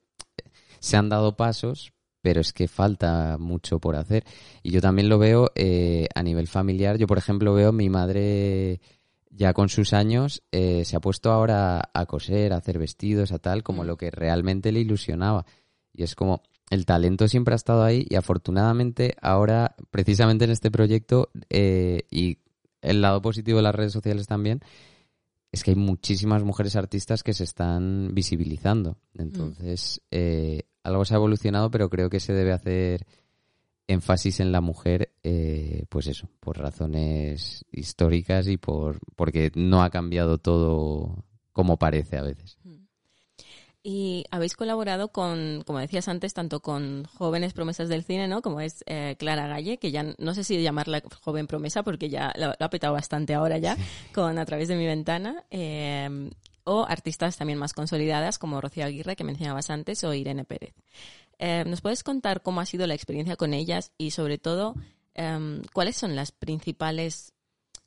se 0.79 0.97
han 0.97 1.09
dado 1.09 1.37
pasos, 1.37 1.93
pero 2.21 2.41
es 2.41 2.53
que 2.53 2.67
falta 2.67 3.37
mucho 3.39 3.79
por 3.79 3.95
hacer. 3.95 4.23
Y 4.63 4.71
yo 4.71 4.81
también 4.81 5.09
lo 5.09 5.17
veo 5.19 5.51
eh, 5.55 6.07
a 6.13 6.23
nivel 6.23 6.47
familiar. 6.47 6.97
Yo, 6.97 7.07
por 7.07 7.17
ejemplo, 7.17 7.53
veo 7.53 7.71
mi 7.71 7.89
madre 7.89 8.79
ya 9.29 9.53
con 9.53 9.69
sus 9.69 9.93
años 9.93 10.41
eh, 10.51 10.83
se 10.83 10.95
ha 10.95 10.99
puesto 10.99 11.31
ahora 11.31 11.89
a 11.93 12.05
coser, 12.07 12.53
a 12.53 12.57
hacer 12.57 12.79
vestidos, 12.79 13.31
a 13.31 13.39
tal, 13.39 13.61
como 13.63 13.83
Mm. 13.83 13.87
lo 13.87 13.97
que 13.97 14.11
realmente 14.11 14.71
le 14.71 14.79
ilusionaba. 14.79 15.45
Y 15.93 16.03
es 16.03 16.15
como, 16.15 16.41
el 16.69 16.85
talento 16.85 17.27
siempre 17.27 17.53
ha 17.53 17.55
estado 17.55 17.83
ahí 17.83 18.05
y 18.09 18.15
afortunadamente 18.15 19.15
ahora, 19.21 19.75
precisamente 19.91 20.45
en 20.45 20.51
este 20.51 20.71
proyecto, 20.71 21.29
eh, 21.49 22.01
y 22.09 22.39
el 22.81 23.01
lado 23.01 23.21
positivo 23.21 23.57
de 23.57 23.63
las 23.63 23.75
redes 23.75 23.93
sociales 23.93 24.27
también, 24.27 24.61
es 25.51 25.63
que 25.63 25.71
hay 25.71 25.77
muchísimas 25.77 26.43
mujeres 26.43 26.75
artistas 26.75 27.23
que 27.23 27.33
se 27.33 27.43
están 27.43 28.09
visibilizando. 28.13 28.97
Entonces, 29.13 30.01
eh, 30.11 30.63
algo 30.83 31.05
se 31.05 31.13
ha 31.13 31.17
evolucionado, 31.17 31.71
pero 31.71 31.89
creo 31.89 32.09
que 32.09 32.19
se 32.19 32.33
debe 32.33 32.51
hacer 32.51 33.05
énfasis 33.87 34.41
en 34.41 34.51
la 34.51 34.61
mujer, 34.61 35.13
eh, 35.23 35.85
pues 35.89 36.07
eso, 36.07 36.29
por 36.39 36.57
razones 36.57 37.65
históricas 37.71 38.47
y 38.47 38.57
por 38.57 38.99
porque 39.15 39.51
no 39.55 39.81
ha 39.81 39.89
cambiado 39.89 40.37
todo 40.37 41.25
como 41.53 41.77
parece 41.77 42.17
a 42.17 42.23
veces. 42.23 42.57
Y 43.83 44.25
habéis 44.31 44.55
colaborado 44.55 45.09
con, 45.09 45.63
como 45.65 45.79
decías 45.79 46.07
antes, 46.07 46.33
tanto 46.33 46.59
con 46.59 47.05
jóvenes 47.05 47.53
promesas 47.53 47.87
del 47.87 48.03
cine, 48.03 48.27
¿no? 48.27 48.41
Como 48.41 48.59
es 48.59 48.83
eh, 48.85 49.15
Clara 49.17 49.47
Galle, 49.47 49.77
que 49.77 49.91
ya 49.91 50.03
no 50.17 50.33
sé 50.33 50.43
si 50.43 50.61
llamarla 50.61 51.01
joven 51.21 51.47
promesa 51.47 51.83
porque 51.83 52.09
ya 52.09 52.33
lo, 52.35 52.47
lo 52.47 52.65
ha 52.65 52.69
petado 52.69 52.93
bastante 52.93 53.33
ahora 53.33 53.57
ya, 53.59 53.77
con 54.13 54.37
A 54.37 54.45
través 54.45 54.67
de 54.67 54.75
mi 54.75 54.85
ventana. 54.85 55.45
eh, 55.51 56.29
o 56.67 56.85
artistas 56.85 57.37
también 57.37 57.57
más 57.57 57.73
consolidadas 57.73 58.37
como 58.37 58.59
Rocío 58.59 58.83
Aguirre, 58.83 59.15
que 59.15 59.23
mencionabas 59.23 59.69
antes, 59.69 60.03
o 60.03 60.13
Irene 60.13 60.43
Pérez. 60.43 60.73
Eh, 61.39 61.63
¿Nos 61.65 61.79
puedes 61.81 62.03
contar 62.03 62.41
cómo 62.41 62.59
ha 62.59 62.65
sido 62.65 62.85
la 62.87 62.93
experiencia 62.93 63.37
con 63.37 63.53
ellas 63.53 63.93
y, 63.97 64.11
sobre 64.11 64.37
todo, 64.37 64.75
em, 65.13 65.61
cuáles 65.71 65.95
son 65.95 66.15
las 66.15 66.33
principales 66.33 67.33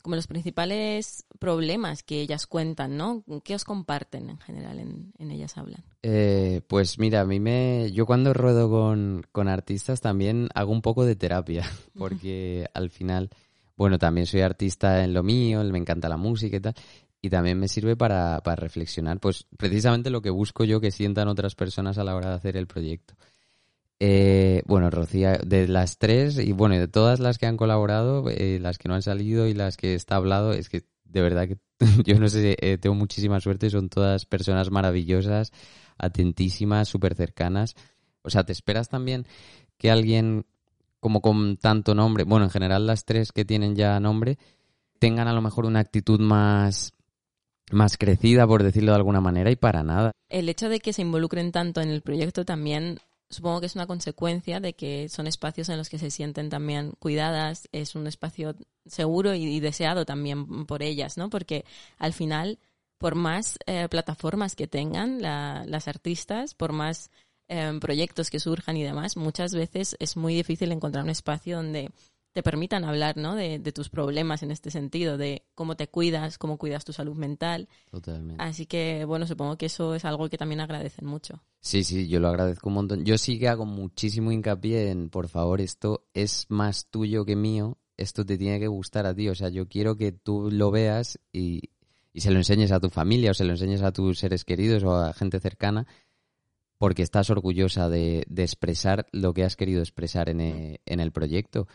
como 0.03 0.17
los 0.17 0.27
principales 0.27 1.25
problemas 1.39 2.03
que 2.03 2.21
ellas 2.21 2.47
cuentan, 2.47 2.97
¿no? 2.97 3.25
¿Qué 3.45 3.55
os 3.55 3.65
comparten 3.65 4.31
en 4.31 4.39
general 4.39 4.79
en, 4.79 5.13
en 5.19 5.31
Ellas 5.31 5.57
Hablan? 5.57 5.85
Eh, 6.03 6.63
pues 6.67 6.99
mira, 6.99 7.21
a 7.21 7.25
mí 7.25 7.41
me. 7.41 7.91
Yo 7.93 8.07
cuando 8.07 8.33
ruedo 8.33 8.71
con, 8.71 9.27
con 9.33 9.49
artistas 9.49 10.01
también 10.01 10.49
hago 10.55 10.73
un 10.73 10.83
poco 10.83 11.05
de 11.05 11.17
terapia, 11.17 11.65
porque 11.99 12.67
al 12.75 12.91
final, 12.91 13.31
bueno, 13.77 13.99
también 13.99 14.27
soy 14.27 14.41
artista 14.41 15.05
en 15.05 15.13
lo 15.13 15.23
mío, 15.23 15.63
me 15.65 15.79
encanta 15.79 16.09
la 16.09 16.17
música 16.17 16.57
y 16.57 16.61
tal, 16.61 16.75
y 17.23 17.31
también 17.31 17.59
me 17.59 17.69
sirve 17.69 17.97
para, 17.97 18.41
para 18.43 18.57
reflexionar, 18.57 19.21
pues 19.21 19.47
precisamente 19.57 20.11
lo 20.11 20.23
que 20.23 20.31
busco 20.31 20.65
yo 20.65 20.81
que 20.81 20.91
sientan 20.91 21.29
otras 21.29 21.55
personas 21.55 21.99
a 21.99 22.05
la 22.05 22.15
hora 22.15 22.31
de 22.31 22.37
hacer 22.37 22.57
el 22.57 22.67
proyecto. 22.67 23.15
Eh, 24.03 24.63
bueno, 24.65 24.89
Rocía, 24.89 25.39
de 25.45 25.69
las 25.69 25.99
tres 25.99 26.39
y 26.39 26.53
bueno, 26.53 26.77
de 26.77 26.89
todas 26.89 27.21
las 27.21 27.37
que 27.37 27.45
han 27.45 27.59
colaborado, 27.59 28.25
eh, 28.31 28.59
las 28.59 28.79
que 28.79 28.89
no 28.89 28.95
han 28.95 29.03
salido 29.03 29.47
y 29.47 29.53
las 29.53 29.77
que 29.77 29.95
está 29.95 30.17
hablado, 30.17 30.55
es 30.55 30.71
que 30.71 30.85
de 31.05 31.21
verdad 31.21 31.47
que 31.47 31.59
yo 32.05 32.19
no 32.19 32.29
sé, 32.29 32.57
eh, 32.61 32.79
tengo 32.79 32.97
muchísima 32.97 33.41
suerte, 33.41 33.69
son 33.69 33.91
todas 33.91 34.25
personas 34.25 34.71
maravillosas, 34.71 35.53
atentísimas, 35.99 36.89
súper 36.89 37.15
cercanas. 37.15 37.75
O 38.23 38.31
sea, 38.31 38.45
te 38.45 38.53
esperas 38.53 38.89
también 38.89 39.27
que 39.77 39.91
alguien 39.91 40.47
como 40.99 41.21
con 41.21 41.59
tanto 41.59 41.95
nombre, 41.95 42.25
bueno, 42.25 42.47
en 42.47 42.51
general 42.51 42.87
las 42.87 43.05
tres 43.05 43.33
que 43.33 43.45
tienen 43.45 43.77
ya 43.77 44.01
nombre, 44.01 44.39
tengan 44.99 45.29
a 45.29 45.35
lo 45.35 45.43
mejor 45.43 45.67
una 45.67 45.81
actitud 45.81 46.21
más 46.21 46.93
más 47.71 47.97
crecida, 47.97 48.47
por 48.47 48.63
decirlo 48.63 48.93
de 48.93 48.97
alguna 48.97 49.21
manera, 49.21 49.51
y 49.51 49.57
para 49.57 49.83
nada. 49.83 50.13
El 50.29 50.49
hecho 50.49 50.69
de 50.69 50.81
que 50.81 50.93
se 50.93 51.03
involucren 51.03 51.53
tanto 51.53 51.81
en 51.81 51.91
el 51.91 52.03
proyecto 52.03 52.45
también 52.45 52.99
supongo 53.31 53.61
que 53.61 53.67
es 53.67 53.75
una 53.77 53.87
consecuencia 53.87 54.61
de 54.61 54.75
que 54.75 55.09
son 55.09 55.27
espacios 55.27 55.69
en 55.69 55.79
los 55.79 55.89
que 55.89 55.99
se 55.99 56.11
sienten 56.11 56.51
también 56.51 56.93
cuidadas, 56.99 57.69
es 57.73 57.95
un 57.95 58.07
espacio 58.07 58.55
seguro 58.87 59.35
y, 59.35 59.61
deseado 59.61 60.05
también 60.05 60.67
por 60.67 60.83
ellas, 60.83 61.17
¿no? 61.17 61.31
Porque 61.31 61.65
al 61.99 62.13
final, 62.13 62.59
por 62.99 63.15
más 63.15 63.59
eh, 63.67 63.89
plataformas 63.89 64.57
que 64.57 64.67
tengan 64.67 65.23
la- 65.23 65.65
las 65.67 65.89
artistas, 65.89 66.55
por 66.55 66.73
más 66.73 67.11
eh, 67.49 67.73
proyectos 67.81 68.31
que 68.31 68.41
surjan 68.41 68.77
y 68.77 68.83
demás, 68.83 69.17
muchas 69.17 69.55
veces 69.55 69.97
es 69.99 70.17
muy 70.17 70.35
difícil 70.35 70.71
encontrar 70.73 71.05
un 71.05 71.11
espacio 71.11 71.57
donde 71.57 71.91
te 72.33 72.43
permitan 72.43 72.85
hablar, 72.85 73.17
¿no? 73.17 73.35
De, 73.35 73.59
de 73.59 73.73
tus 73.73 73.89
problemas 73.89 74.43
en 74.43 74.51
este 74.51 74.71
sentido, 74.71 75.19
de 75.19 75.43
cómo 75.55 75.77
te 75.77 75.89
cuidas, 75.89 76.39
cómo 76.39 76.59
cuidas 76.59 76.85
tu 76.85 76.93
salud 76.93 77.17
mental. 77.17 77.69
Totalmente. 77.91 78.43
Así 78.43 78.67
que, 78.67 79.05
bueno, 79.05 79.27
supongo 79.27 79.57
que 79.57 79.67
eso 79.67 79.95
es 79.95 80.05
algo 80.05 80.29
que 80.29 80.39
también 80.39 80.61
agradecen 80.61 81.07
mucho. 81.07 81.43
Sí, 81.61 81.83
sí, 81.85 82.07
yo 82.09 82.21
lo 82.21 82.29
agradezco 82.29 82.69
un 82.69 82.75
montón. 82.75 83.05
Yo 83.05 83.19
sí 83.19 83.39
que 83.39 83.49
hago 83.49 83.67
muchísimo 83.67 84.31
hincapié 84.33 84.91
en, 84.91 85.11
por 85.11 85.29
favor, 85.29 85.61
esto 85.61 86.07
es 86.15 86.47
más 86.49 86.87
tuyo 86.87 87.25
que 87.25 87.35
mío, 87.37 87.79
esto 87.97 88.25
te 88.25 88.39
tiene 88.39 88.61
que 88.61 88.69
gustar 88.69 89.07
a 89.07 89.15
ti. 89.15 89.29
O 89.29 89.35
sea, 89.35 89.49
yo 89.49 89.67
quiero 89.69 89.97
que 89.97 90.13
tú 90.13 90.51
lo 90.53 90.71
veas 90.71 91.19
y, 91.33 91.71
y 92.13 92.21
se 92.21 92.31
lo 92.31 92.39
enseñes 92.39 92.71
a 92.71 92.81
tu 92.81 92.91
familia 92.91 93.33
o 93.33 93.35
se 93.35 93.45
lo 93.45 93.51
enseñes 93.51 93.83
a 93.83 93.93
tus 93.93 94.21
seres 94.21 94.45
queridos 94.45 94.85
o 94.85 94.95
a 94.95 95.13
gente 95.13 95.41
cercana 95.41 95.87
porque 96.79 97.03
estás 97.03 97.29
orgullosa 97.29 97.91
de, 97.91 98.25
de 98.29 98.43
expresar 98.43 99.07
lo 99.13 99.35
que 99.35 99.45
has 99.45 99.55
querido 99.57 99.81
expresar 99.81 100.31
en, 100.31 100.41
e- 100.41 100.81
en 100.87 101.01
el 101.01 101.13
proyecto. 101.13 101.67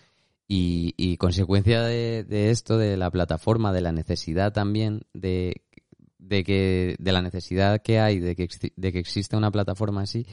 Y, 0.48 1.18
consecuencia 1.18 1.82
de, 1.82 2.52
esto, 2.52 2.78
de 2.78 2.98
la 2.98 3.10
plataforma, 3.10 3.74
de 3.74 3.82
la 3.82 3.92
necesidad 3.92 4.54
también 4.54 5.02
de, 5.14 5.64
de 6.20 6.44
que 6.44 6.96
de 7.00 7.12
la 7.12 7.24
necesidad 7.24 7.82
que 7.82 8.00
hay 8.00 8.20
de 8.20 8.36
que, 8.36 8.48
de 8.76 8.92
que 8.92 9.00
exista 9.00 9.38
una 9.38 9.50
plataforma 9.50 10.02
así, 10.02 10.28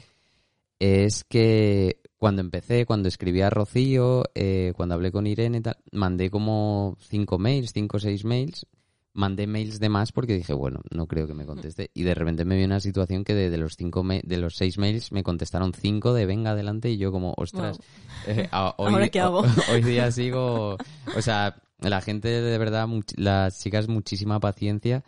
es 0.77 1.23
que 1.23 2.01
cuando 2.17 2.41
empecé, 2.41 2.85
cuando 2.85 3.07
escribí 3.07 3.41
a 3.41 3.49
Rocío, 3.49 4.23
eh, 4.35 4.73
cuando 4.75 4.95
hablé 4.95 5.11
con 5.11 5.27
Irene 5.27 5.61
tal, 5.61 5.77
mandé 5.91 6.29
como 6.29 6.95
cinco 6.99 7.37
mails, 7.37 7.71
cinco 7.73 7.97
o 7.97 7.99
seis 7.99 8.23
mails, 8.23 8.67
mandé 9.13 9.45
mails 9.47 9.79
de 9.79 9.89
más 9.89 10.11
porque 10.11 10.33
dije, 10.35 10.53
bueno, 10.53 10.81
no 10.91 11.07
creo 11.07 11.27
que 11.27 11.33
me 11.33 11.45
conteste. 11.45 11.91
Y 11.93 12.03
de 12.03 12.15
repente 12.15 12.45
me 12.45 12.55
vi 12.57 12.63
una 12.63 12.79
situación 12.79 13.23
que 13.23 13.33
de, 13.35 13.49
de 13.49 13.57
los 13.57 13.75
cinco 13.75 14.03
de 14.03 14.37
los 14.37 14.55
seis 14.55 14.77
mails 14.77 15.11
me 15.11 15.23
contestaron 15.23 15.73
cinco 15.73 16.13
de 16.13 16.25
venga 16.25 16.51
adelante 16.51 16.89
y 16.89 16.97
yo 16.97 17.11
como, 17.11 17.33
ostras, 17.37 17.79
eh, 18.27 18.47
a- 18.51 18.73
hoy, 18.79 18.93
¿Ahora 18.93 19.09
qué 19.09 19.19
hago? 19.19 19.39
ho- 19.41 19.45
hoy 19.71 19.81
día 19.81 20.11
sigo, 20.11 20.77
o 21.15 21.21
sea, 21.21 21.61
la 21.79 22.01
gente 22.01 22.27
de 22.29 22.57
verdad, 22.57 22.87
las 23.17 23.59
chicas 23.61 23.87
muchísima 23.87 24.39
paciencia 24.39 25.03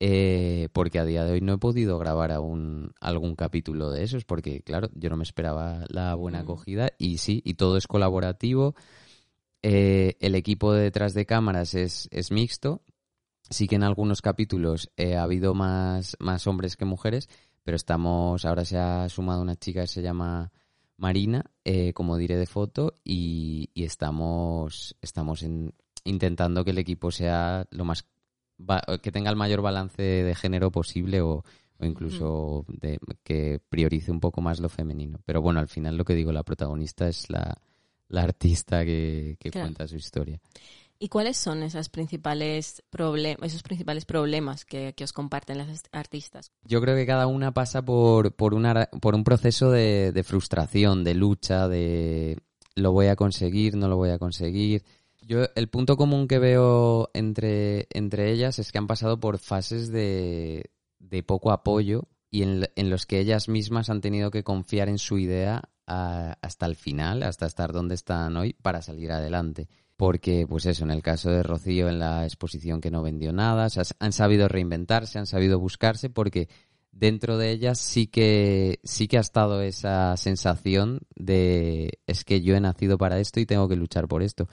eh, 0.00 0.68
porque 0.72 0.98
a 0.98 1.04
día 1.04 1.24
de 1.24 1.32
hoy 1.32 1.40
no 1.40 1.54
he 1.54 1.58
podido 1.58 1.98
grabar 1.98 2.32
aún 2.32 2.92
algún 3.00 3.36
capítulo 3.36 3.90
de 3.90 4.02
esos, 4.02 4.24
porque 4.24 4.60
claro, 4.60 4.90
yo 4.94 5.08
no 5.08 5.16
me 5.16 5.22
esperaba 5.22 5.84
la 5.88 6.14
buena 6.14 6.40
acogida 6.40 6.90
y 6.98 7.18
sí, 7.18 7.40
y 7.44 7.54
todo 7.54 7.76
es 7.78 7.86
colaborativo. 7.86 8.74
Eh, 9.62 10.16
el 10.20 10.34
equipo 10.34 10.74
de 10.74 10.82
detrás 10.82 11.14
de 11.14 11.24
cámaras 11.24 11.74
es, 11.74 12.08
es 12.10 12.30
mixto. 12.32 12.82
Sí 13.50 13.68
que 13.68 13.76
en 13.76 13.82
algunos 13.82 14.22
capítulos 14.22 14.90
eh, 14.96 15.16
ha 15.16 15.22
habido 15.22 15.54
más, 15.54 16.16
más 16.18 16.46
hombres 16.46 16.76
que 16.76 16.84
mujeres, 16.84 17.28
pero 17.62 17.76
estamos, 17.76 18.44
ahora 18.44 18.64
se 18.64 18.78
ha 18.78 19.08
sumado 19.08 19.42
una 19.42 19.54
chica 19.56 19.82
que 19.82 19.86
se 19.86 20.02
llama 20.02 20.50
Marina, 20.96 21.44
eh, 21.64 21.92
como 21.92 22.16
diré 22.16 22.36
de 22.36 22.46
foto, 22.46 22.94
y, 23.04 23.70
y 23.74 23.84
estamos, 23.84 24.96
estamos 25.02 25.42
en- 25.42 25.74
intentando 26.04 26.64
que 26.64 26.70
el 26.70 26.78
equipo 26.78 27.10
sea 27.10 27.66
lo 27.70 27.84
más 27.84 28.04
que 29.02 29.10
tenga 29.10 29.30
el 29.30 29.36
mayor 29.36 29.62
balance 29.62 30.00
de 30.02 30.34
género 30.36 30.70
posible 30.70 31.20
o, 31.20 31.44
o 31.78 31.84
incluso 31.84 32.64
de, 32.68 32.98
que 33.24 33.60
priorice 33.68 34.10
un 34.12 34.20
poco 34.20 34.40
más 34.40 34.60
lo 34.60 34.68
femenino. 34.68 35.18
Pero 35.24 35.42
bueno, 35.42 35.58
al 35.60 35.68
final 35.68 35.96
lo 35.96 36.04
que 36.04 36.14
digo, 36.14 36.30
la 36.32 36.44
protagonista 36.44 37.08
es 37.08 37.28
la, 37.30 37.56
la 38.08 38.22
artista 38.22 38.84
que, 38.84 39.36
que 39.40 39.50
Claro. 39.50 39.66
cuenta 39.66 39.88
su 39.88 39.96
historia. 39.96 40.40
¿Y 41.04 41.10
cuáles 41.10 41.36
son 41.36 41.62
esas 41.62 41.90
principales 41.90 42.82
esos 43.42 43.62
principales 43.62 44.06
problemas 44.06 44.64
que, 44.64 44.94
que 44.94 45.04
os 45.04 45.12
comparten 45.12 45.58
las 45.58 45.82
artistas? 45.92 46.50
Yo 46.62 46.80
creo 46.80 46.96
que 46.96 47.04
cada 47.04 47.26
una 47.26 47.52
pasa 47.52 47.82
por, 47.82 48.32
por, 48.32 48.54
por 49.02 49.14
un 49.14 49.22
proceso 49.22 49.70
de, 49.70 50.12
de 50.12 50.24
frustración, 50.24 51.04
de 51.04 51.12
lucha, 51.12 51.68
de 51.68 52.38
lo 52.74 52.92
voy 52.92 53.08
a 53.08 53.16
conseguir, 53.16 53.76
no 53.76 53.86
lo 53.88 53.98
voy 53.98 54.08
a 54.12 54.18
conseguir. 54.18 54.82
Yo 55.20 55.42
el 55.54 55.68
punto 55.68 55.98
común 55.98 56.26
que 56.26 56.38
veo 56.38 57.10
entre, 57.12 57.86
entre 57.90 58.32
ellas 58.32 58.58
es 58.58 58.72
que 58.72 58.78
han 58.78 58.86
pasado 58.86 59.20
por 59.20 59.36
fases 59.36 59.92
de, 59.92 60.70
de 61.00 61.22
poco 61.22 61.52
apoyo 61.52 62.08
y 62.30 62.44
en, 62.44 62.66
en 62.76 62.88
los 62.88 63.04
que 63.04 63.20
ellas 63.20 63.50
mismas 63.50 63.90
han 63.90 64.00
tenido 64.00 64.30
que 64.30 64.42
confiar 64.42 64.88
en 64.88 64.96
su 64.96 65.18
idea 65.18 65.64
hasta 65.86 66.64
el 66.64 66.76
final, 66.76 67.22
hasta 67.24 67.44
estar 67.44 67.74
donde 67.74 67.94
están 67.94 68.38
hoy 68.38 68.54
para 68.54 68.80
salir 68.80 69.12
adelante. 69.12 69.68
Porque, 69.96 70.46
pues 70.48 70.66
eso, 70.66 70.84
en 70.84 70.90
el 70.90 71.02
caso 71.02 71.30
de 71.30 71.42
Rocío, 71.42 71.88
en 71.88 72.00
la 72.00 72.24
exposición 72.24 72.80
que 72.80 72.90
no 72.90 73.02
vendió 73.02 73.32
nada, 73.32 73.66
o 73.66 73.70
sea, 73.70 73.84
han 74.00 74.12
sabido 74.12 74.48
reinventarse, 74.48 75.18
han 75.18 75.26
sabido 75.26 75.60
buscarse, 75.60 76.10
porque 76.10 76.48
dentro 76.90 77.38
de 77.38 77.50
ellas 77.50 77.78
sí 77.78 78.06
que, 78.06 78.80
sí 78.84 79.08
que 79.08 79.18
ha 79.18 79.20
estado 79.20 79.60
esa 79.62 80.16
sensación 80.16 81.00
de 81.14 81.98
es 82.06 82.24
que 82.24 82.40
yo 82.40 82.54
he 82.56 82.60
nacido 82.60 82.98
para 82.98 83.18
esto 83.20 83.40
y 83.40 83.46
tengo 83.46 83.68
que 83.68 83.76
luchar 83.76 84.08
por 84.08 84.22
esto. 84.22 84.48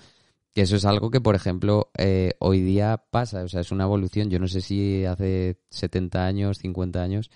Que 0.54 0.62
eso 0.62 0.76
es 0.76 0.86
algo 0.86 1.12
que, 1.12 1.22
por 1.22 1.36
ejemplo, 1.36 1.92
eh, 1.98 2.34
hoy 2.40 2.62
día 2.62 3.02
pasa, 3.10 3.44
o 3.44 3.48
sea, 3.48 3.62
es 3.62 3.72
una 3.72 3.86
evolución. 3.86 4.30
Yo 4.30 4.38
no 4.40 4.48
sé 4.48 4.62
si 4.62 5.06
hace 5.06 5.60
70 5.70 6.26
años, 6.26 6.58
50 6.58 7.02
años, 7.02 7.32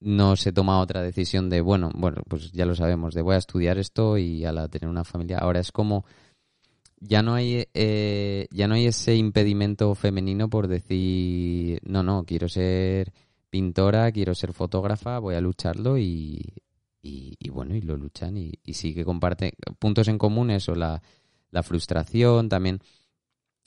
no 0.00 0.36
se 0.36 0.52
toma 0.52 0.80
otra 0.80 1.02
decisión 1.02 1.50
de, 1.50 1.60
bueno, 1.60 1.90
bueno, 1.94 2.22
pues 2.26 2.50
ya 2.52 2.64
lo 2.64 2.74
sabemos, 2.74 3.14
de 3.14 3.22
voy 3.22 3.34
a 3.34 3.38
estudiar 3.38 3.76
esto 3.78 4.16
y 4.16 4.46
a 4.46 4.52
la 4.52 4.68
tener 4.68 4.88
una 4.88 5.04
familia. 5.04 5.38
Ahora 5.38 5.60
es 5.60 5.70
como 5.70 6.06
ya 7.00 7.22
no 7.22 7.34
hay 7.34 7.66
eh, 7.74 8.46
ya 8.50 8.68
no 8.68 8.74
hay 8.74 8.86
ese 8.86 9.16
impedimento 9.16 9.94
femenino 9.94 10.48
por 10.50 10.68
decir 10.68 11.80
no 11.84 12.02
no 12.02 12.24
quiero 12.24 12.48
ser 12.48 13.12
pintora 13.48 14.12
quiero 14.12 14.34
ser 14.34 14.52
fotógrafa 14.52 15.18
voy 15.18 15.34
a 15.34 15.40
lucharlo 15.40 15.98
y, 15.98 16.54
y, 17.02 17.48
bueno 17.48 17.74
y 17.74 17.80
lo 17.80 17.96
luchan 17.96 18.36
y, 18.36 18.52
sí 18.72 18.94
que 18.94 19.04
comparten 19.04 19.52
puntos 19.78 20.08
en 20.08 20.18
común 20.18 20.50
eso 20.50 20.74
la, 20.74 21.02
la 21.50 21.62
frustración 21.62 22.50
también 22.50 22.80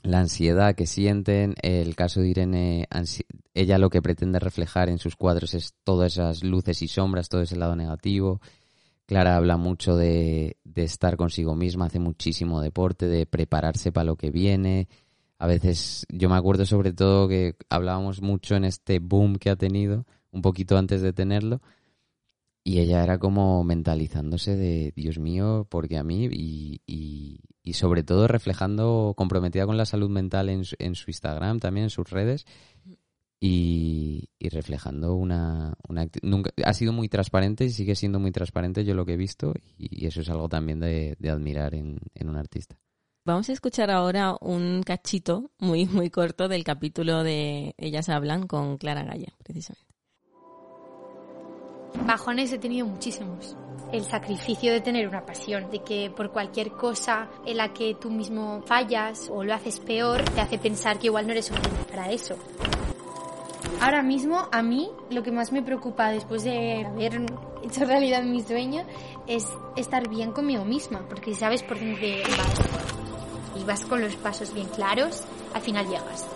la 0.03 0.19
ansiedad 0.19 0.75
que 0.75 0.85
sienten 0.85 1.55
el 1.63 1.95
caso 1.95 2.21
de 2.21 2.27
Irene 2.29 2.87
ella 3.55 3.77
lo 3.79 3.89
que 3.89 4.01
pretende 4.01 4.39
reflejar 4.39 4.89
en 4.89 4.99
sus 4.99 5.15
cuadros 5.15 5.55
es 5.55 5.73
todas 5.83 6.13
esas 6.13 6.43
luces 6.43 6.81
y 6.83 6.87
sombras 6.87 7.29
todo 7.29 7.41
ese 7.41 7.55
lado 7.55 7.75
negativo 7.75 8.41
Clara 9.05 9.35
habla 9.35 9.57
mucho 9.57 9.97
de, 9.97 10.57
estar 10.75 11.17
consigo 11.17 11.55
misma, 11.55 11.85
hace 11.85 11.99
muchísimo 11.99 12.61
deporte, 12.61 13.07
de 13.07 13.25
prepararse 13.25 13.91
para 13.91 14.05
lo 14.05 14.15
que 14.15 14.31
viene. 14.31 14.87
A 15.37 15.47
veces, 15.47 16.05
yo 16.09 16.29
me 16.29 16.35
acuerdo 16.35 16.65
sobre 16.65 16.93
todo 16.93 17.27
que 17.27 17.55
hablábamos 17.69 18.21
mucho 18.21 18.55
en 18.55 18.63
este 18.65 18.99
boom 18.99 19.35
que 19.35 19.49
ha 19.49 19.55
tenido, 19.57 20.05
un 20.31 20.41
poquito 20.41 20.77
antes 20.77 21.01
de 21.01 21.11
tenerlo, 21.11 21.61
y 22.63 22.79
ella 22.79 23.03
era 23.03 23.19
como 23.19 23.63
mentalizándose 23.65 24.55
de, 24.55 24.93
Dios 24.95 25.19
mío, 25.19 25.67
porque 25.69 25.97
a 25.97 26.03
mí, 26.03 26.29
y, 26.31 27.41
sobre 27.73 28.03
todo 28.03 28.29
reflejando, 28.29 29.13
comprometida 29.17 29.65
con 29.65 29.75
la 29.75 29.85
salud 29.85 30.09
mental 30.09 30.49
en 30.49 30.63
su 30.63 31.09
Instagram, 31.09 31.59
también 31.59 31.85
en 31.85 31.89
sus 31.89 32.09
redes, 32.09 32.45
y, 33.45 34.29
y 34.39 34.47
reflejando 34.47 35.15
una, 35.15 35.73
una 35.89 36.07
nunca 36.21 36.51
ha 36.63 36.73
sido 36.73 36.93
muy 36.93 37.09
transparente 37.09 37.65
y 37.65 37.71
sigue 37.71 37.93
siendo 37.93 38.17
muy 38.17 38.31
transparente 38.31 38.85
yo 38.85 38.93
lo 38.93 39.05
que 39.05 39.15
he 39.15 39.17
visto 39.17 39.53
y, 39.77 40.03
y 40.03 40.07
eso 40.07 40.21
es 40.21 40.29
algo 40.29 40.47
también 40.47 40.79
de, 40.79 41.17
de 41.19 41.29
admirar 41.29 41.75
en, 41.75 41.99
en 42.15 42.29
un 42.29 42.37
artista 42.37 42.77
Vamos 43.25 43.47
a 43.47 43.53
escuchar 43.53 43.89
ahora 43.89 44.35
un 44.39 44.83
cachito 44.83 45.51
muy, 45.59 45.85
muy 45.85 46.09
corto 46.09 46.49
del 46.49 46.65
capítulo 46.65 47.23
de 47.23 47.73
Ellas 47.77 48.09
hablan 48.09 48.47
con 48.47 48.77
Clara 48.77 49.03
Gaya, 49.03 49.33
precisamente. 49.41 49.93
Bajones 52.05 52.51
he 52.51 52.57
tenido 52.57 52.85
muchísimos. 52.85 53.55
El 53.93 54.03
sacrificio 54.03 54.73
de 54.73 54.81
tener 54.81 55.07
una 55.07 55.25
pasión, 55.25 55.71
de 55.71 55.83
que 55.83 56.11
por 56.13 56.33
cualquier 56.33 56.71
cosa 56.71 57.29
en 57.45 57.55
la 57.55 57.71
que 57.71 57.95
tú 57.95 58.09
mismo 58.09 58.61
fallas 58.65 59.29
o 59.31 59.41
lo 59.45 59.53
haces 59.53 59.79
peor, 59.79 60.21
te 60.25 60.41
hace 60.41 60.57
pensar 60.57 60.99
que 60.99 61.07
igual 61.07 61.25
no 61.25 61.31
eres 61.31 61.45
suficiente 61.45 61.83
para 61.89 62.11
eso. 62.11 62.35
Ahora 63.81 64.01
mismo, 64.01 64.47
a 64.51 64.63
mí, 64.63 64.89
lo 65.09 65.23
que 65.23 65.31
más 65.31 65.51
me 65.51 65.61
preocupa 65.61 66.09
después 66.09 66.43
de 66.43 66.85
haber 66.85 67.25
hecho 67.63 67.85
realidad 67.85 68.23
mi 68.23 68.41
sueño 68.41 68.85
es 69.27 69.47
estar 69.75 70.07
bien 70.09 70.31
conmigo 70.31 70.65
misma, 70.65 71.07
porque 71.07 71.35
sabes 71.35 71.63
por 71.63 71.79
dónde 71.79 72.23
vas 72.37 73.59
y 73.59 73.63
vas 73.65 73.85
con 73.85 74.01
los 74.01 74.15
pasos 74.15 74.53
bien 74.53 74.67
claros, 74.67 75.23
al 75.53 75.61
final 75.61 75.85
llegas. 75.87 76.27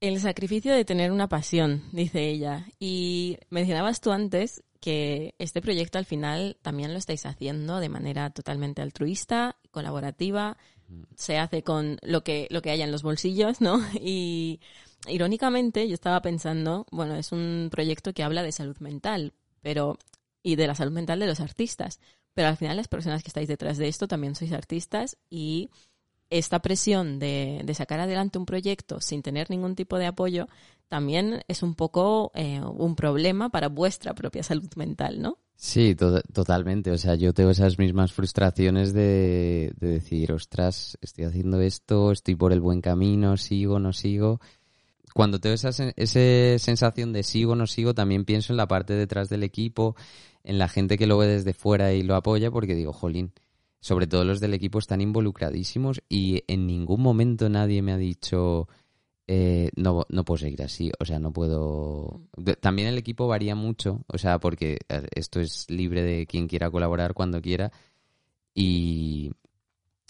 El 0.00 0.20
sacrificio 0.20 0.74
de 0.74 0.84
tener 0.84 1.10
una 1.10 1.28
pasión, 1.28 1.82
dice 1.92 2.28
ella. 2.28 2.66
Y 2.78 3.38
mencionabas 3.48 4.00
tú 4.00 4.12
antes 4.12 4.62
que 4.84 5.34
este 5.38 5.62
proyecto 5.62 5.96
al 5.96 6.04
final 6.04 6.58
también 6.60 6.92
lo 6.92 6.98
estáis 6.98 7.24
haciendo 7.24 7.80
de 7.80 7.88
manera 7.88 8.28
totalmente 8.28 8.82
altruista, 8.82 9.56
colaborativa, 9.70 10.58
se 11.16 11.38
hace 11.38 11.62
con 11.62 11.96
lo 12.02 12.22
que, 12.22 12.48
lo 12.50 12.60
que 12.60 12.70
haya 12.70 12.84
en 12.84 12.92
los 12.92 13.02
bolsillos, 13.02 13.62
¿no? 13.62 13.80
Y 13.98 14.60
irónicamente 15.08 15.88
yo 15.88 15.94
estaba 15.94 16.20
pensando, 16.20 16.84
bueno, 16.92 17.16
es 17.16 17.32
un 17.32 17.70
proyecto 17.70 18.12
que 18.12 18.22
habla 18.22 18.42
de 18.42 18.52
salud 18.52 18.76
mental, 18.80 19.32
pero 19.62 19.96
y 20.42 20.56
de 20.56 20.66
la 20.66 20.74
salud 20.74 20.92
mental 20.92 21.18
de 21.18 21.28
los 21.28 21.40
artistas, 21.40 21.98
pero 22.34 22.48
al 22.48 22.58
final 22.58 22.76
las 22.76 22.88
personas 22.88 23.22
que 23.22 23.28
estáis 23.28 23.48
detrás 23.48 23.78
de 23.78 23.88
esto 23.88 24.06
también 24.06 24.34
sois 24.34 24.52
artistas 24.52 25.16
y 25.30 25.70
esta 26.30 26.60
presión 26.60 27.18
de, 27.18 27.64
sacar 27.74 28.00
adelante 28.00 28.38
un 28.38 28.46
proyecto 28.46 29.00
sin 29.00 29.22
tener 29.22 29.50
ningún 29.50 29.74
tipo 29.74 29.98
de 29.98 30.06
apoyo 30.06 30.48
también 30.88 31.42
es 31.48 31.62
un 31.62 31.74
poco 31.74 32.30
eh, 32.34 32.60
un 32.60 32.94
problema 32.94 33.48
para 33.50 33.68
vuestra 33.68 34.14
propia 34.14 34.42
salud 34.42 34.68
mental, 34.76 35.20
¿no? 35.20 35.38
Sí, 35.56 35.94
to- 35.94 36.20
totalmente. 36.32 36.90
O 36.90 36.98
sea, 36.98 37.14
yo 37.14 37.32
tengo 37.32 37.50
esas 37.50 37.78
mismas 37.78 38.12
frustraciones 38.12 38.92
de, 38.92 39.72
de 39.78 39.88
decir, 39.88 40.32
ostras, 40.32 40.98
estoy 41.00 41.24
haciendo 41.24 41.60
esto, 41.60 42.12
estoy 42.12 42.34
por 42.34 42.52
el 42.52 42.60
buen 42.60 42.80
camino, 42.80 43.36
sigo, 43.36 43.78
no 43.78 43.92
sigo. 43.92 44.40
Cuando 45.14 45.38
tengo 45.40 45.54
esa, 45.54 45.68
sen- 45.70 45.94
esa 45.96 46.58
sensación 46.62 47.12
de 47.12 47.22
sigo, 47.22 47.54
no 47.56 47.66
sigo, 47.66 47.94
también 47.94 48.24
pienso 48.24 48.52
en 48.52 48.56
la 48.56 48.66
parte 48.68 48.94
detrás 48.94 49.28
del 49.28 49.44
equipo, 49.44 49.94
en 50.42 50.58
la 50.58 50.68
gente 50.68 50.98
que 50.98 51.06
lo 51.06 51.18
ve 51.18 51.28
desde 51.28 51.54
fuera 51.54 51.92
y 51.92 52.02
lo 52.02 52.16
apoya, 52.16 52.50
porque 52.50 52.74
digo, 52.74 52.92
jolín, 52.92 53.32
sobre 53.84 54.06
todo 54.06 54.24
los 54.24 54.40
del 54.40 54.54
equipo 54.54 54.78
están 54.78 55.02
involucradísimos 55.02 56.00
y 56.08 56.42
en 56.46 56.66
ningún 56.66 57.02
momento 57.02 57.50
nadie 57.50 57.82
me 57.82 57.92
ha 57.92 57.98
dicho, 57.98 58.66
eh, 59.26 59.68
no, 59.76 60.06
no 60.08 60.24
puedo 60.24 60.38
seguir 60.38 60.62
así, 60.62 60.90
o 60.98 61.04
sea, 61.04 61.18
no 61.18 61.34
puedo... 61.34 62.22
También 62.62 62.88
el 62.88 62.96
equipo 62.96 63.26
varía 63.28 63.54
mucho, 63.54 64.02
o 64.06 64.16
sea, 64.16 64.38
porque 64.38 64.78
eh, 64.88 65.06
esto 65.14 65.38
es 65.38 65.66
libre 65.68 66.02
de 66.02 66.26
quien 66.26 66.48
quiera 66.48 66.70
colaborar 66.70 67.12
cuando 67.12 67.42
quiera 67.42 67.72
y, 68.54 69.32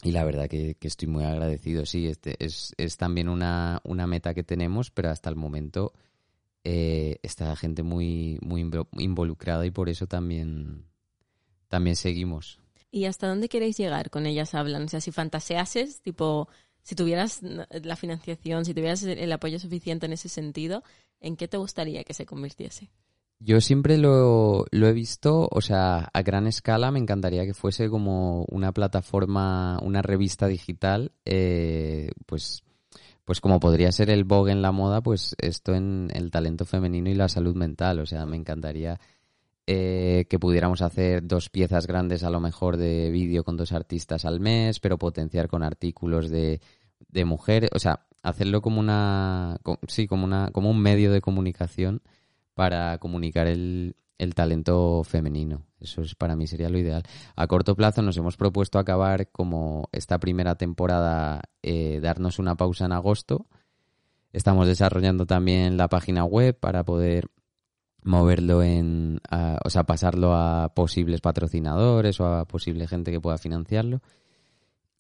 y 0.05 0.13
la 0.13 0.23
verdad 0.23 0.47
que, 0.49 0.77
que 0.77 0.87
estoy 0.87 1.09
muy 1.09 1.25
agradecido, 1.25 1.85
sí, 1.85 2.07
este 2.07 2.37
es, 2.39 2.75
es 2.79 2.97
también 2.97 3.29
una, 3.29 3.81
una 3.83 4.07
meta 4.07 4.35
que 4.35 4.45
tenemos, 4.45 4.93
pero 4.93 5.11
hasta 5.11 5.31
el 5.31 5.35
momento 5.37 5.93
eh, 6.63 7.17
está 7.25 7.57
gente 7.57 7.83
muy, 7.83 8.39
muy 8.41 8.63
invo- 8.63 8.87
involucrada 8.99 9.67
y 9.67 9.73
por 9.73 9.89
eso 9.89 10.07
también, 10.07 10.85
también 11.67 11.97
seguimos. 11.97 12.61
¿Y 12.95 13.07
hasta 13.07 13.27
dónde 13.27 13.49
queréis 13.49 13.77
llegar 13.77 14.09
con 14.09 14.25
ellas 14.25 14.55
hablan? 14.55 14.85
O 14.85 14.89
sea, 14.89 15.01
si 15.01 15.11
fantaseases, 15.11 16.01
tipo, 16.01 16.49
si 16.85 16.95
tuvieras 16.95 17.41
la 17.43 17.97
financiación, 17.97 18.65
si 18.65 18.73
tuvieras 18.73 19.03
el 19.03 19.33
apoyo 19.33 19.59
suficiente 19.59 20.07
en 20.07 20.13
ese 20.13 20.29
sentido, 20.29 20.85
¿en 21.21 21.35
qué 21.35 21.49
te 21.49 21.57
gustaría 21.57 22.05
que 22.05 22.15
se 22.15 22.25
convirtiese? 22.25 22.93
Yo 23.41 23.61
siempre 23.61 23.99
lo, 23.99 24.65
he 24.71 24.93
visto, 24.93 25.49
o 25.51 25.61
sea, 25.61 26.09
a 26.13 26.23
gran 26.23 26.47
escala 26.47 26.93
me 26.93 27.01
encantaría 27.01 27.45
que 27.45 27.53
fuese 27.53 27.91
como 27.91 28.45
una 28.45 28.71
plataforma, 28.71 29.81
una 29.83 30.01
revista 30.01 30.47
digital, 30.47 31.11
eh, 31.25 32.13
pues, 32.27 32.63
pues 33.25 33.41
como 33.41 33.59
podría 33.59 33.91
ser 33.91 34.09
el 34.09 34.23
Vogue 34.23 34.53
en 34.53 34.63
la 34.63 34.71
moda, 34.71 35.01
pues 35.01 35.35
esto 35.39 35.75
en 35.75 36.13
el 36.15 36.31
talento 36.31 36.65
femenino 36.65 37.11
y 37.11 37.15
la 37.15 37.29
salud 37.29 37.57
mental. 37.57 37.99
O 37.99 38.07
sea, 38.07 38.25
me 38.25 38.37
encantaría 38.37 39.01
eh, 39.67 40.27
que 40.29 40.39
pudiéramos 40.39 40.83
hacer 40.83 41.27
dos 41.27 41.49
piezas 41.49 41.87
grandes 41.87 42.23
a 42.23 42.31
lo 42.31 42.41
mejor 42.41 42.77
de 42.77 43.11
vídeo 43.11 43.45
con 43.45 43.57
dos 43.57 43.73
artistas 43.73 44.25
al 44.25 44.41
mes, 44.41 44.81
pero 44.81 44.99
potenciar 44.99 45.49
con 45.49 45.63
artículos 45.63 46.31
de, 46.31 46.61
de 47.09 47.25
mujeres, 47.25 47.71
o 47.75 47.79
sea, 47.79 48.07
hacerlo 48.23 48.63
como 48.63 48.81
una, 48.81 49.59
sí, 49.89 50.07
como 50.07 50.25
una, 50.25 50.51
como 50.53 50.71
un 50.71 50.81
medio 50.81 51.13
de 51.13 51.21
comunicación 51.21 52.03
para 52.55 52.99
comunicar 52.99 53.47
el, 53.47 53.97
el 54.19 54.35
talento 54.35 55.03
femenino. 55.05 55.67
Eso 55.81 56.03
es 56.03 56.15
para 56.15 56.37
mí 56.37 56.47
sería 56.47 56.71
lo 56.71 56.79
ideal. 56.79 57.03
A 57.37 57.47
corto 57.47 57.77
plazo 57.77 58.03
nos 58.03 58.17
hemos 58.17 58.37
propuesto 58.37 58.79
acabar 58.79 59.31
como 59.31 59.89
esta 59.93 60.19
primera 60.19 60.55
temporada, 60.55 61.43
eh, 61.63 62.01
darnos 62.03 62.39
una 62.39 62.57
pausa 62.57 62.87
en 62.87 62.93
agosto. 62.93 63.47
Estamos 64.33 64.67
desarrollando 64.67 65.27
también 65.27 65.77
la 65.77 65.89
página 65.89 66.25
web 66.25 66.59
para 66.59 66.85
poder 66.85 67.29
moverlo 68.05 68.63
en, 68.63 69.21
a- 69.31 69.59
o 69.65 69.71
sea, 69.71 69.83
pasarlo 69.85 70.35
a 70.35 70.73
posibles 70.75 71.21
patrocinadores 71.21 72.21
o 72.21 72.27
a 72.27 72.45
posible 72.45 72.87
gente 72.87 73.11
que 73.11 73.21
pueda 73.21 73.39
financiarlo. 73.39 74.01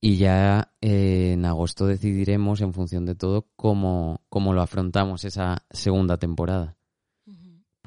Y 0.00 0.16
ya 0.16 0.72
eh, 0.82 1.32
en 1.32 1.44
agosto 1.46 1.86
decidiremos, 1.86 2.60
en 2.60 2.74
función 2.74 3.06
de 3.06 3.14
todo, 3.14 3.46
cómo, 3.56 4.20
cómo 4.28 4.52
lo 4.52 4.60
afrontamos 4.60 5.24
esa 5.24 5.64
segunda 5.70 6.18
temporada. 6.18 6.76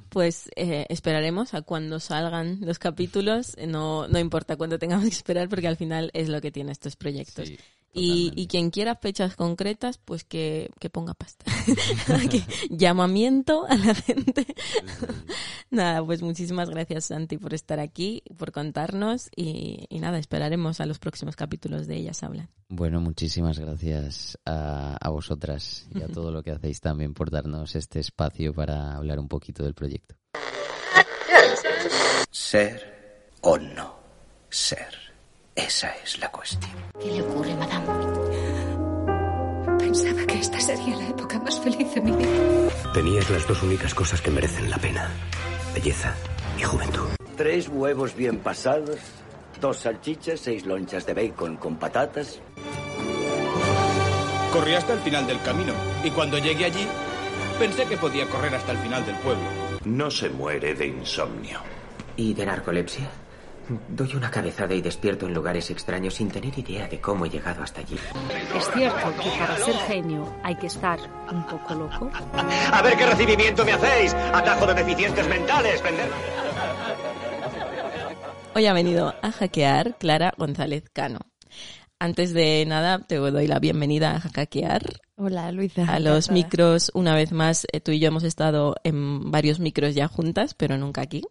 Pues 0.09 0.49
eh, 0.55 0.85
esperaremos 0.89 1.53
a 1.53 1.61
cuando 1.61 1.99
salgan 1.99 2.59
los 2.61 2.79
capítulos. 2.79 3.55
No, 3.67 4.07
no 4.07 4.17
importa 4.19 4.55
cuánto 4.55 4.79
tengamos 4.79 5.03
que 5.05 5.11
esperar, 5.11 5.49
porque 5.49 5.67
al 5.67 5.75
final 5.75 6.09
es 6.13 6.29
lo 6.29 6.39
que 6.41 6.49
tiene 6.51 6.71
estos 6.71 6.95
proyectos. 6.95 7.49
Sí, 7.49 7.57
y, 7.97 8.47
quien 8.47 8.69
quiera 8.69 8.95
fechas 8.95 9.35
concretas, 9.35 9.97
pues 9.97 10.23
que, 10.23 10.69
que 10.79 10.89
ponga 10.89 11.13
pasta. 11.13 11.45
Que- 12.29 12.43
llamamiento 12.69 13.65
a 13.67 13.75
la 13.75 13.93
gente. 13.93 14.45
nada, 15.69 16.03
pues 16.05 16.21
muchísimas 16.21 16.69
gracias 16.69 17.05
Santi 17.05 17.37
por 17.37 17.53
estar 17.53 17.79
aquí, 17.79 18.23
por 18.37 18.51
contarnos 18.51 19.29
y, 19.35 19.85
y 19.89 19.99
nada, 19.99 20.17
esperaremos 20.17 20.79
a 20.81 20.85
los 20.85 20.99
próximos 20.99 21.35
capítulos 21.35 21.87
de 21.87 21.97
Ellas 21.97 22.23
Hablan. 22.23 22.49
Bueno, 22.69 22.99
muchísimas 23.01 23.59
gracias 23.59 24.37
a, 24.45 24.97
a 24.99 25.09
vosotras 25.09 25.87
y 25.93 26.01
a 26.01 26.07
todo 26.07 26.31
lo 26.31 26.43
que 26.43 26.51
hacéis 26.51 26.79
también 26.81 27.13
por 27.13 27.31
darnos 27.31 27.75
este 27.75 27.99
espacio 27.99 28.53
para 28.53 28.95
hablar 28.95 29.19
un 29.19 29.27
poquito 29.27 29.63
del 29.63 29.73
proyecto. 29.73 30.15
Ser 32.31 33.29
o 33.41 33.57
no 33.57 33.97
ser. 34.49 35.06
Esa 35.57 35.91
es 36.03 36.19
la 36.19 36.29
cuestión. 36.29 36.71
¿Qué 37.01 37.11
le 37.11 37.23
ocurre, 37.23 37.55
madame? 37.55 37.87
Pensaba 39.79 40.23
que 40.27 40.37
esta 40.37 40.59
sería 40.59 40.95
la 40.95 41.07
época 41.07 41.39
más 41.39 41.59
feliz 41.59 41.95
de 41.95 42.01
mi 42.01 42.11
vida. 42.11 42.69
Tenías 42.93 43.27
las 43.31 43.47
dos 43.47 43.63
únicas 43.63 43.95
cosas 43.95 44.21
que 44.21 44.29
merecen 44.29 44.69
la 44.69 44.77
pena. 44.77 45.09
Belleza 45.73 46.13
y 46.59 46.61
juventud. 46.61 47.07
Tres 47.35 47.69
huevos 47.69 48.15
bien 48.15 48.37
pasados, 48.37 48.99
dos 49.59 49.77
salchichas, 49.77 50.41
seis 50.41 50.63
lonchas 50.63 51.07
de 51.07 51.15
bacon 51.15 51.57
con 51.57 51.77
patatas. 51.77 52.39
Corrí 54.53 54.75
hasta 54.75 54.93
el 54.93 54.99
final 54.99 55.25
del 55.25 55.41
camino 55.41 55.73
y 56.03 56.11
cuando 56.11 56.37
llegué 56.37 56.65
allí 56.65 56.87
pensé 57.57 57.85
que 57.85 57.97
podía 57.97 58.27
correr 58.27 58.53
hasta 58.53 58.73
el 58.73 58.77
final 58.77 59.03
del 59.07 59.15
pueblo. 59.15 59.43
No 59.85 60.11
se 60.11 60.29
muere 60.29 60.75
de 60.75 60.85
insomnio. 60.85 61.61
¿Y 62.15 62.35
de 62.35 62.45
narcolepsia? 62.45 63.09
Doy 63.89 64.15
una 64.15 64.31
cabezada 64.31 64.73
y 64.73 64.81
despierto 64.81 65.25
en 65.27 65.33
lugares 65.33 65.69
extraños 65.71 66.13
sin 66.13 66.29
tener 66.29 66.57
idea 66.57 66.87
de 66.87 67.01
cómo 67.01 67.25
he 67.25 67.29
llegado 67.29 67.63
hasta 67.63 67.81
allí. 67.81 67.95
Es 68.55 68.69
cierto 68.73 69.13
que 69.21 69.29
para 69.37 69.57
ser 69.57 69.75
genio 69.87 70.33
hay 70.43 70.55
que 70.55 70.67
estar 70.67 70.99
un 71.31 71.45
poco 71.45 71.73
loco. 71.73 72.09
A 72.71 72.81
ver 72.81 72.97
qué 72.97 73.05
recibimiento 73.05 73.65
me 73.65 73.73
hacéis. 73.73 74.13
Atajo 74.13 74.67
de 74.67 74.73
deficientes 74.73 75.27
mentales, 75.27 75.81
pendejo. 75.81 76.15
Hoy 78.55 78.65
ha 78.65 78.73
venido 78.73 79.13
a 79.21 79.31
hackear 79.31 79.97
Clara 79.97 80.33
González 80.37 80.89
Cano. 80.91 81.19
Antes 81.99 82.33
de 82.33 82.63
nada, 82.67 82.99
te 82.99 83.15
doy 83.15 83.47
la 83.47 83.59
bienvenida 83.59 84.15
a 84.15 84.19
hackear. 84.19 84.83
Hola, 85.15 85.51
Luisa. 85.51 85.83
A 85.91 85.99
los 85.99 86.29
micros, 86.31 86.91
una 86.93 87.15
vez 87.15 87.31
más, 87.31 87.65
eh, 87.71 87.81
tú 87.81 87.91
y 87.91 87.99
yo 87.99 88.07
hemos 88.07 88.23
estado 88.23 88.75
en 88.83 89.31
varios 89.31 89.59
micros 89.59 89.95
ya 89.95 90.07
juntas, 90.07 90.53
pero 90.53 90.77
nunca 90.77 91.01
aquí. 91.01 91.23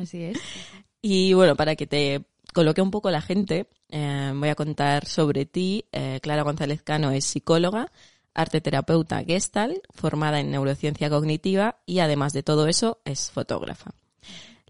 Así 0.00 0.24
es. 0.24 0.38
Y 1.02 1.34
bueno, 1.34 1.56
para 1.56 1.74
que 1.74 1.86
te 1.86 2.24
coloque 2.54 2.80
un 2.80 2.92
poco 2.92 3.10
la 3.10 3.20
gente, 3.20 3.68
eh, 3.88 4.32
voy 4.34 4.48
a 4.48 4.54
contar 4.54 5.06
sobre 5.06 5.46
ti. 5.46 5.84
Eh, 5.92 6.20
Clara 6.22 6.42
González 6.42 6.82
Cano 6.82 7.10
es 7.10 7.24
psicóloga, 7.24 7.90
arte 8.34 8.60
terapeuta 8.60 9.24
Gestalt, 9.24 9.82
formada 9.90 10.38
en 10.38 10.52
neurociencia 10.52 11.10
cognitiva 11.10 11.78
y 11.86 11.98
además 11.98 12.32
de 12.32 12.44
todo 12.44 12.68
eso 12.68 13.00
es 13.04 13.32
fotógrafa. 13.32 13.94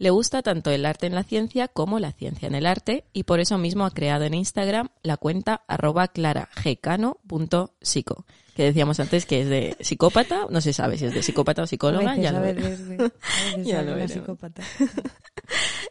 Le 0.02 0.10
gusta 0.10 0.42
tanto 0.42 0.70
el 0.72 0.84
arte 0.84 1.06
en 1.06 1.14
la 1.14 1.22
ciencia 1.22 1.68
como 1.68 2.00
la 2.00 2.10
ciencia 2.10 2.48
en 2.48 2.56
el 2.56 2.66
arte 2.66 3.04
y 3.12 3.22
por 3.22 3.38
eso 3.38 3.56
mismo 3.56 3.84
ha 3.84 3.92
creado 3.92 4.24
en 4.24 4.34
Instagram 4.34 4.88
la 5.04 5.16
cuenta 5.16 5.62
arroba 5.68 6.08
claragcano.psico, 6.08 8.26
que 8.56 8.64
decíamos 8.64 8.98
antes 8.98 9.26
que 9.26 9.42
es 9.42 9.48
de 9.48 9.76
psicópata, 9.78 10.48
no 10.50 10.60
se 10.60 10.72
sabe 10.72 10.98
si 10.98 11.04
es 11.04 11.14
de 11.14 11.22
psicópata 11.22 11.62
o 11.62 11.68
psicóloga, 11.68 12.16
ya 12.16 12.32
lo 12.32 12.44
Ya 13.62 13.82
lo 13.82 14.08
psicópata. 14.08 14.64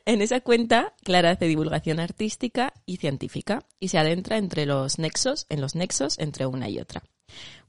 En 0.06 0.22
esa 0.22 0.42
cuenta, 0.42 0.94
Clara 1.06 1.32
hace 1.32 1.46
divulgación 1.46 2.02
artística 2.02 2.74
y 2.86 2.98
científica 2.98 3.64
y 3.80 3.88
se 3.88 3.98
adentra 3.98 4.38
entre 4.38 4.66
los 4.66 5.00
nexos, 5.00 5.46
en 5.48 5.62
los 5.62 5.76
nexos 5.76 6.20
entre 6.20 6.48
una 6.48 6.68
y 6.68 6.80
otra. 6.80 7.02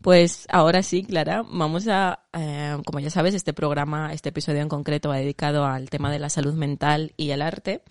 Pues 0.00 0.46
ahora 0.50 0.82
sí, 0.82 1.04
Clara, 1.04 1.44
vamos 1.48 1.86
a, 1.88 2.24
eh, 2.32 2.76
como 2.84 2.98
ya 3.00 3.10
sabes, 3.10 3.34
este 3.34 3.52
programa, 3.52 4.12
este 4.12 4.30
episodio 4.30 4.60
en 4.60 4.68
concreto 4.68 5.10
va 5.10 5.16
dedicado 5.18 5.64
al 5.64 5.90
tema 5.90 6.10
de 6.10 6.18
la 6.18 6.28
salud 6.28 6.54
mental 6.54 7.12
y 7.16 7.30
el 7.30 7.40
arte. 7.42 7.82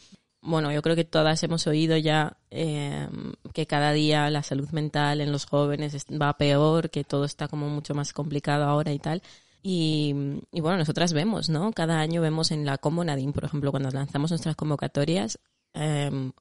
Bueno, 0.41 0.71
yo 0.71 0.81
creo 0.81 0.95
que 0.95 1.05
todas 1.05 1.41
hemos 1.43 1.67
oído 1.67 1.95
ya 1.97 2.37
eh, 2.49 3.07
que 3.53 3.67
cada 3.67 3.93
día 3.93 4.29
la 4.29 4.43
salud 4.43 4.69
mental 4.71 5.21
en 5.21 5.31
los 5.31 5.45
jóvenes 5.45 5.93
es- 5.93 6.05
va 6.07 6.37
peor, 6.37 6.89
que 6.89 7.03
todo 7.03 7.25
está 7.25 7.47
como 7.47 7.69
mucho 7.69 7.93
más 7.93 8.11
complicado 8.11 8.65
ahora 8.65 8.91
y 8.91 8.99
tal. 8.99 9.21
Y, 9.63 10.13
bueno, 10.51 10.77
nosotras 10.77 11.13
vemos, 11.13 11.49
¿no? 11.49 11.71
Cada 11.71 11.99
año 11.99 12.21
vemos 12.21 12.49
en 12.51 12.65
la 12.65 12.77
Como 12.79 13.03
Nadine, 13.03 13.31
por 13.33 13.45
ejemplo, 13.45 13.69
cuando 13.71 13.91
lanzamos 13.91 14.31
nuestras 14.31 14.55
convocatorias, 14.55 15.39
em, 15.73 16.31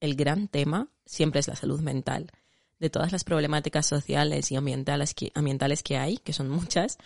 el 0.00 0.16
gran 0.16 0.48
tema 0.48 0.88
siempre 1.04 1.38
es 1.40 1.48
la 1.48 1.54
salud 1.56 1.80
mental. 1.80 2.30
De 2.78 2.90
todas 2.90 3.10
las 3.12 3.24
problemáticas 3.24 3.86
sociales 3.86 4.52
y 4.52 4.56
ambientales 4.56 5.14
que, 5.14 5.32
ambientales 5.34 5.82
que 5.82 5.96
hay, 5.96 6.18
que 6.18 6.32
son 6.32 6.48
muchas, 6.50 6.98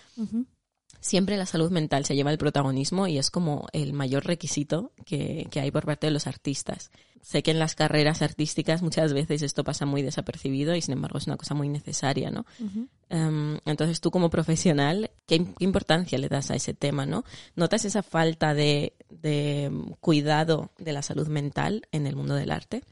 siempre 1.01 1.37
la 1.37 1.47
salud 1.47 1.71
mental 1.71 2.05
se 2.05 2.15
lleva 2.17 2.31
el 2.33 2.39
protagonismo 2.39 3.07
y 3.07 3.19
es 3.19 3.31
como 3.31 3.67
el 3.73 3.93
mayor 3.93 4.25
requisito 4.27 4.93
que, 5.07 5.47
que 5.51 5.61
hay 5.61 5.71
por 5.71 5.87
parte 5.87 6.07
de 6.09 6.11
los 6.13 6.27
artistas. 6.27 6.91
Sé 7.23 7.43
que 7.43 7.51
en 7.51 7.59
las 7.59 7.75
carreras 7.75 8.23
artísticas 8.23 8.81
muchas 8.83 9.13
veces 9.13 9.43
esto 9.43 9.63
pasa 9.63 9.85
muy 9.87 10.01
desapercibido 10.03 10.75
y 10.75 10.81
sin 10.81 10.95
embargo 10.95 11.19
es 11.19 11.27
una 11.27 11.37
cosa 11.37 11.55
muy 11.55 11.69
necesaria, 11.69 12.31
¿no? 12.31 12.47
Em, 13.11 13.59
entonces 13.67 14.01
tú 14.01 14.11
como 14.11 14.31
profesional, 14.31 15.11
¿qué, 15.27 15.37
im- 15.41 15.55
qué 15.59 15.65
importancia 15.65 16.17
le 16.19 16.29
das 16.29 16.51
a 16.51 16.55
ese 16.55 16.73
tema, 16.75 17.05
no? 17.07 17.25
¿Notas 17.57 17.85
esa 17.85 18.03
falta 18.03 18.55
de, 18.55 18.95
de 19.11 19.71
cuidado 20.01 20.71
de 20.79 20.93
la 20.93 21.03
salud 21.03 21.29
mental 21.29 21.87
en 21.93 22.07
el 22.07 22.17
mundo 22.17 22.35
del 22.35 22.51
arte? 22.51 22.83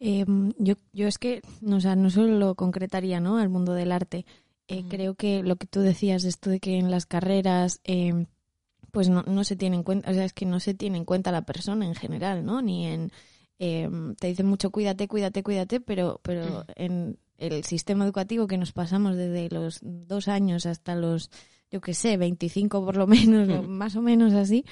Eh, 0.00 0.24
yo, 0.58 0.74
yo 0.92 1.06
es 1.06 1.18
que, 1.18 1.42
no, 1.60 1.76
o 1.76 1.80
sea, 1.80 1.94
no 1.94 2.10
solo 2.10 2.38
lo 2.38 2.54
concretaría, 2.54 3.20
¿no? 3.20 3.38
Al 3.38 3.50
mundo 3.50 3.74
del 3.74 3.92
arte. 3.92 4.24
Eh, 4.70 4.84
Creo 4.88 5.16
que 5.16 5.42
lo 5.42 5.56
que 5.56 5.66
tú 5.66 5.80
decías, 5.80 6.22
esto 6.22 6.48
de 6.48 6.60
que 6.60 6.78
en 6.78 6.92
las 6.92 7.04
carreras, 7.04 7.80
eh, 7.82 8.26
pues 8.92 9.08
no, 9.08 9.22
no 9.24 9.42
se 9.42 9.56
tiene 9.56 9.74
en 9.74 9.82
cuenta, 9.82 10.08
o 10.10 10.14
sea, 10.14 10.24
es 10.24 10.32
que 10.32 10.46
no 10.46 10.60
se 10.60 10.74
tiene 10.74 10.96
en 10.96 11.04
cuenta 11.04 11.32
la 11.32 11.42
persona 11.42 11.86
en 11.86 11.96
general, 11.96 12.44
¿no? 12.44 12.62
Ni 12.62 12.86
en, 12.86 13.10
eh, 13.58 13.90
te 14.20 14.28
dicen 14.28 14.46
mucho 14.46 14.70
cuídate, 14.70 15.08
cuídate, 15.08 15.42
cuídate, 15.42 15.80
pero, 15.80 16.20
pero 16.22 16.64
en 16.76 17.18
el 17.36 17.64
sistema 17.64 18.04
educativo 18.04 18.46
que 18.46 18.58
nos 18.58 18.70
pasamos 18.70 19.16
desde 19.16 19.50
los 19.50 19.80
dos 19.82 20.28
años 20.28 20.66
hasta 20.66 20.94
los, 20.94 21.30
yo 21.72 21.80
qué 21.80 21.92
sé, 21.92 22.16
25 22.16 22.84
por 22.84 22.96
lo 22.96 23.06
menos, 23.08 23.48
o 23.48 23.64
más 23.64 23.96
o 23.96 24.02
menos 24.02 24.34
así, 24.34 24.64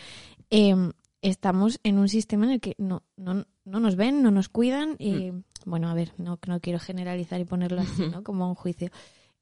estamos 1.23 1.81
en 1.83 1.99
un 1.99 2.09
sistema 2.09 2.47
en 2.47 2.53
el 2.53 2.61
que 2.61 2.77
no, 2.79 3.03
no, 3.17 3.47
no 3.69 3.81
nos 3.81 3.97
ven, 3.97 4.23
no 4.23 4.31
nos 4.31 4.49
cuidan 4.49 4.97
y, 4.99 5.33
bueno, 5.67 5.89
a 5.89 5.95
ver, 5.95 6.13
no, 6.19 6.39
no 6.47 6.61
quiero 6.61 6.79
generalizar 6.79 7.41
y 7.41 7.45
ponerlo 7.45 7.81
así, 7.83 8.03
¿no? 8.11 8.23
Como 8.25 8.49
un 8.49 8.55
juicio. 8.55 8.89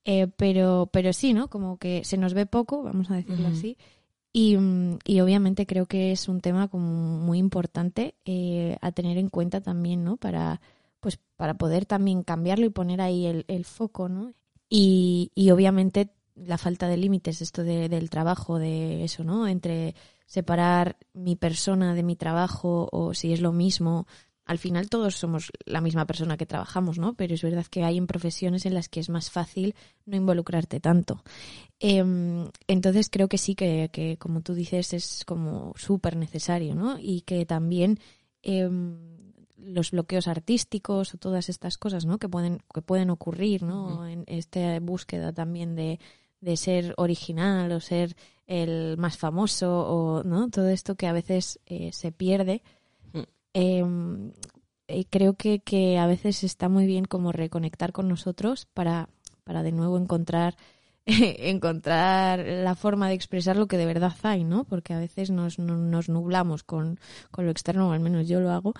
Eh, 0.04 0.28
pero, 0.36 0.88
pero 0.92 1.12
sí, 1.12 1.32
¿no? 1.32 1.48
Como 1.48 1.78
que 1.78 2.04
se 2.04 2.16
nos 2.16 2.32
ve 2.34 2.46
poco, 2.46 2.82
vamos 2.82 3.10
a 3.10 3.14
decirlo 3.16 3.48
así. 3.48 3.76
Y, 4.32 4.56
mm, 4.56 4.98
y 5.04 5.20
obviamente 5.20 5.66
creo 5.66 5.86
que 5.86 6.12
es 6.12 6.28
un 6.28 6.40
tema 6.40 6.68
como 6.68 7.18
muy 7.18 7.38
importante 7.38 8.14
eh, 8.24 8.76
a 8.82 8.92
tener 8.92 9.18
en 9.18 9.28
cuenta 9.30 9.60
también, 9.62 10.04
¿no? 10.04 10.16
Para, 10.16 10.60
pues, 11.00 11.18
para 11.36 11.54
poder 11.54 11.86
también 11.86 12.22
cambiarlo 12.22 12.66
y 12.66 12.70
poner 12.70 13.00
ahí 13.00 13.26
el, 13.26 13.44
el 13.48 13.64
foco, 13.64 14.08
¿no? 14.08 14.32
Y, 14.68 15.30
y 15.34 15.50
obviamente 15.50 16.10
la 16.34 16.58
falta 16.58 16.86
de 16.86 16.98
límites, 16.98 17.40
esto 17.40 17.62
de- 17.64 17.88
del 17.88 18.10
trabajo, 18.10 18.58
de 18.58 19.04
eso, 19.04 19.24
¿no? 19.24 19.48
Entre 19.48 19.94
separar 20.26 20.96
mi 21.14 21.36
persona 21.36 21.94
de 21.94 22.02
mi 22.02 22.16
trabajo 22.16 22.88
o 22.92 23.14
si 23.14 23.32
es 23.32 23.40
lo 23.40 23.52
mismo. 23.52 24.06
Al 24.44 24.58
final 24.58 24.88
todos 24.88 25.16
somos 25.16 25.50
la 25.64 25.80
misma 25.80 26.06
persona 26.06 26.36
que 26.36 26.46
trabajamos, 26.46 26.98
¿no? 26.98 27.14
Pero 27.14 27.34
es 27.34 27.42
verdad 27.42 27.66
que 27.66 27.84
hay 27.84 27.96
en 27.96 28.06
profesiones 28.06 28.66
en 28.66 28.74
las 28.74 28.88
que 28.88 29.00
es 29.00 29.08
más 29.08 29.30
fácil 29.30 29.74
no 30.04 30.16
involucrarte 30.16 30.78
tanto. 30.78 31.22
Em, 31.80 32.48
entonces 32.68 33.08
creo 33.10 33.28
que 33.28 33.38
sí 33.38 33.54
que, 33.54 33.88
que, 33.92 34.18
como 34.18 34.42
tú 34.42 34.54
dices, 34.54 34.92
es 34.92 35.24
como 35.24 35.72
súper 35.76 36.16
necesario, 36.16 36.74
¿no? 36.74 36.98
Y 36.98 37.22
que 37.22 37.44
también 37.44 37.98
em, 38.42 39.16
los 39.56 39.90
bloqueos 39.90 40.28
artísticos 40.28 41.14
o 41.14 41.18
todas 41.18 41.48
estas 41.48 41.76
cosas, 41.78 42.04
¿no? 42.04 42.18
Que 42.18 42.28
pueden, 42.28 42.62
que 42.72 42.82
pueden 42.82 43.10
ocurrir, 43.10 43.62
¿no? 43.62 44.06
En 44.06 44.24
esta 44.28 44.78
búsqueda 44.80 45.32
también 45.32 45.74
de, 45.74 45.98
de 46.40 46.56
ser 46.56 46.94
original 46.96 47.72
o 47.72 47.80
ser 47.80 48.16
el 48.46 48.96
más 48.98 49.16
famoso 49.18 49.86
o, 49.88 50.22
¿no? 50.24 50.48
Todo 50.50 50.68
esto 50.68 50.94
que 50.94 51.06
a 51.06 51.12
veces 51.12 51.58
eh, 51.66 51.90
se 51.92 52.12
pierde. 52.12 52.62
Em, 53.52 54.32
eh, 54.88 55.04
creo 55.10 55.34
que, 55.34 55.60
que 55.60 55.98
a 55.98 56.06
veces 56.06 56.44
está 56.44 56.68
muy 56.68 56.86
bien 56.86 57.06
como 57.06 57.32
reconectar 57.32 57.92
con 57.92 58.06
nosotros 58.08 58.66
para, 58.74 59.08
para 59.44 59.62
de 59.62 59.72
nuevo 59.72 59.96
encontrar 59.98 60.56
encontrar 61.06 62.40
la 62.44 62.74
forma 62.74 63.08
de 63.08 63.14
expresar 63.14 63.56
lo 63.56 63.66
que 63.68 63.78
de 63.78 63.86
verdad 63.86 64.14
hay, 64.22 64.44
¿no? 64.44 64.64
Porque 64.64 64.92
a 64.92 64.98
veces 64.98 65.30
nos, 65.30 65.58
no- 65.58 65.76
nos 65.76 66.08
nublamos 66.08 66.64
con, 66.64 66.98
con 67.30 67.44
lo 67.46 67.50
externo, 67.52 67.88
o 67.88 67.92
al 67.92 68.00
menos 68.00 68.26
yo 68.28 68.40
lo 68.40 68.50
hago, 68.50 68.74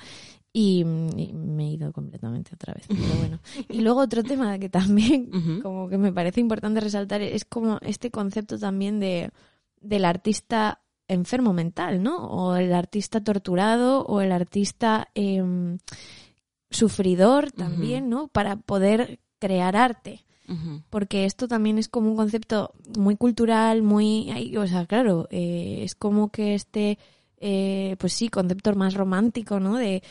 y, 0.53 0.81
y 0.81 1.33
me 1.35 1.67
he 1.69 1.71
ido 1.73 1.93
completamente 1.93 2.51
otra 2.55 2.75
vez. 2.75 2.85
Pero 2.89 2.99
bueno. 3.21 3.39
Y 3.69 3.81
luego 3.81 4.01
otro 4.01 4.23
tema 4.25 4.59
que 4.59 4.69
también 4.69 5.31
como 5.63 5.89
que 5.89 5.99
me 5.99 6.13
parece 6.13 6.41
importante 6.41 6.81
resaltar 6.81 7.23
es 7.23 7.45
como 7.45 7.79
este 7.83 8.11
concepto 8.11 8.59
también 8.59 8.99
de 9.01 9.31
del 9.87 10.05
artista 10.05 10.81
enfermo 11.09 11.53
mental, 11.53 12.03
¿no? 12.03 12.17
O 12.17 12.57
el 12.57 12.73
artista 12.75 13.23
torturado 13.23 14.05
o 14.05 14.21
el 14.21 14.33
artista 14.33 15.09
em, 15.15 15.79
sufridor 16.71 17.53
también, 17.53 18.09
¿no? 18.09 18.29
Para 18.29 18.57
poder 18.57 19.21
crear 19.39 19.77
arte. 19.77 20.25
Porque 20.91 21.25
esto 21.25 21.49
también 21.49 21.77
es 21.77 21.89
como 21.89 22.09
un 22.09 22.17
concepto 22.17 22.73
muy 22.97 23.17
cultural, 23.17 23.83
muy... 23.83 24.57
O 24.57 24.67
sea, 24.69 24.87
claro, 24.87 25.27
eh, 25.31 25.81
es 25.83 25.97
como 25.97 26.31
que 26.31 26.55
este, 26.55 26.99
eh, 27.39 27.97
pues 27.99 28.13
sí, 28.13 28.29
concepto 28.29 28.73
más 28.77 28.95
romántico, 28.95 29.59
¿no? 29.59 29.77
De, 29.77 30.05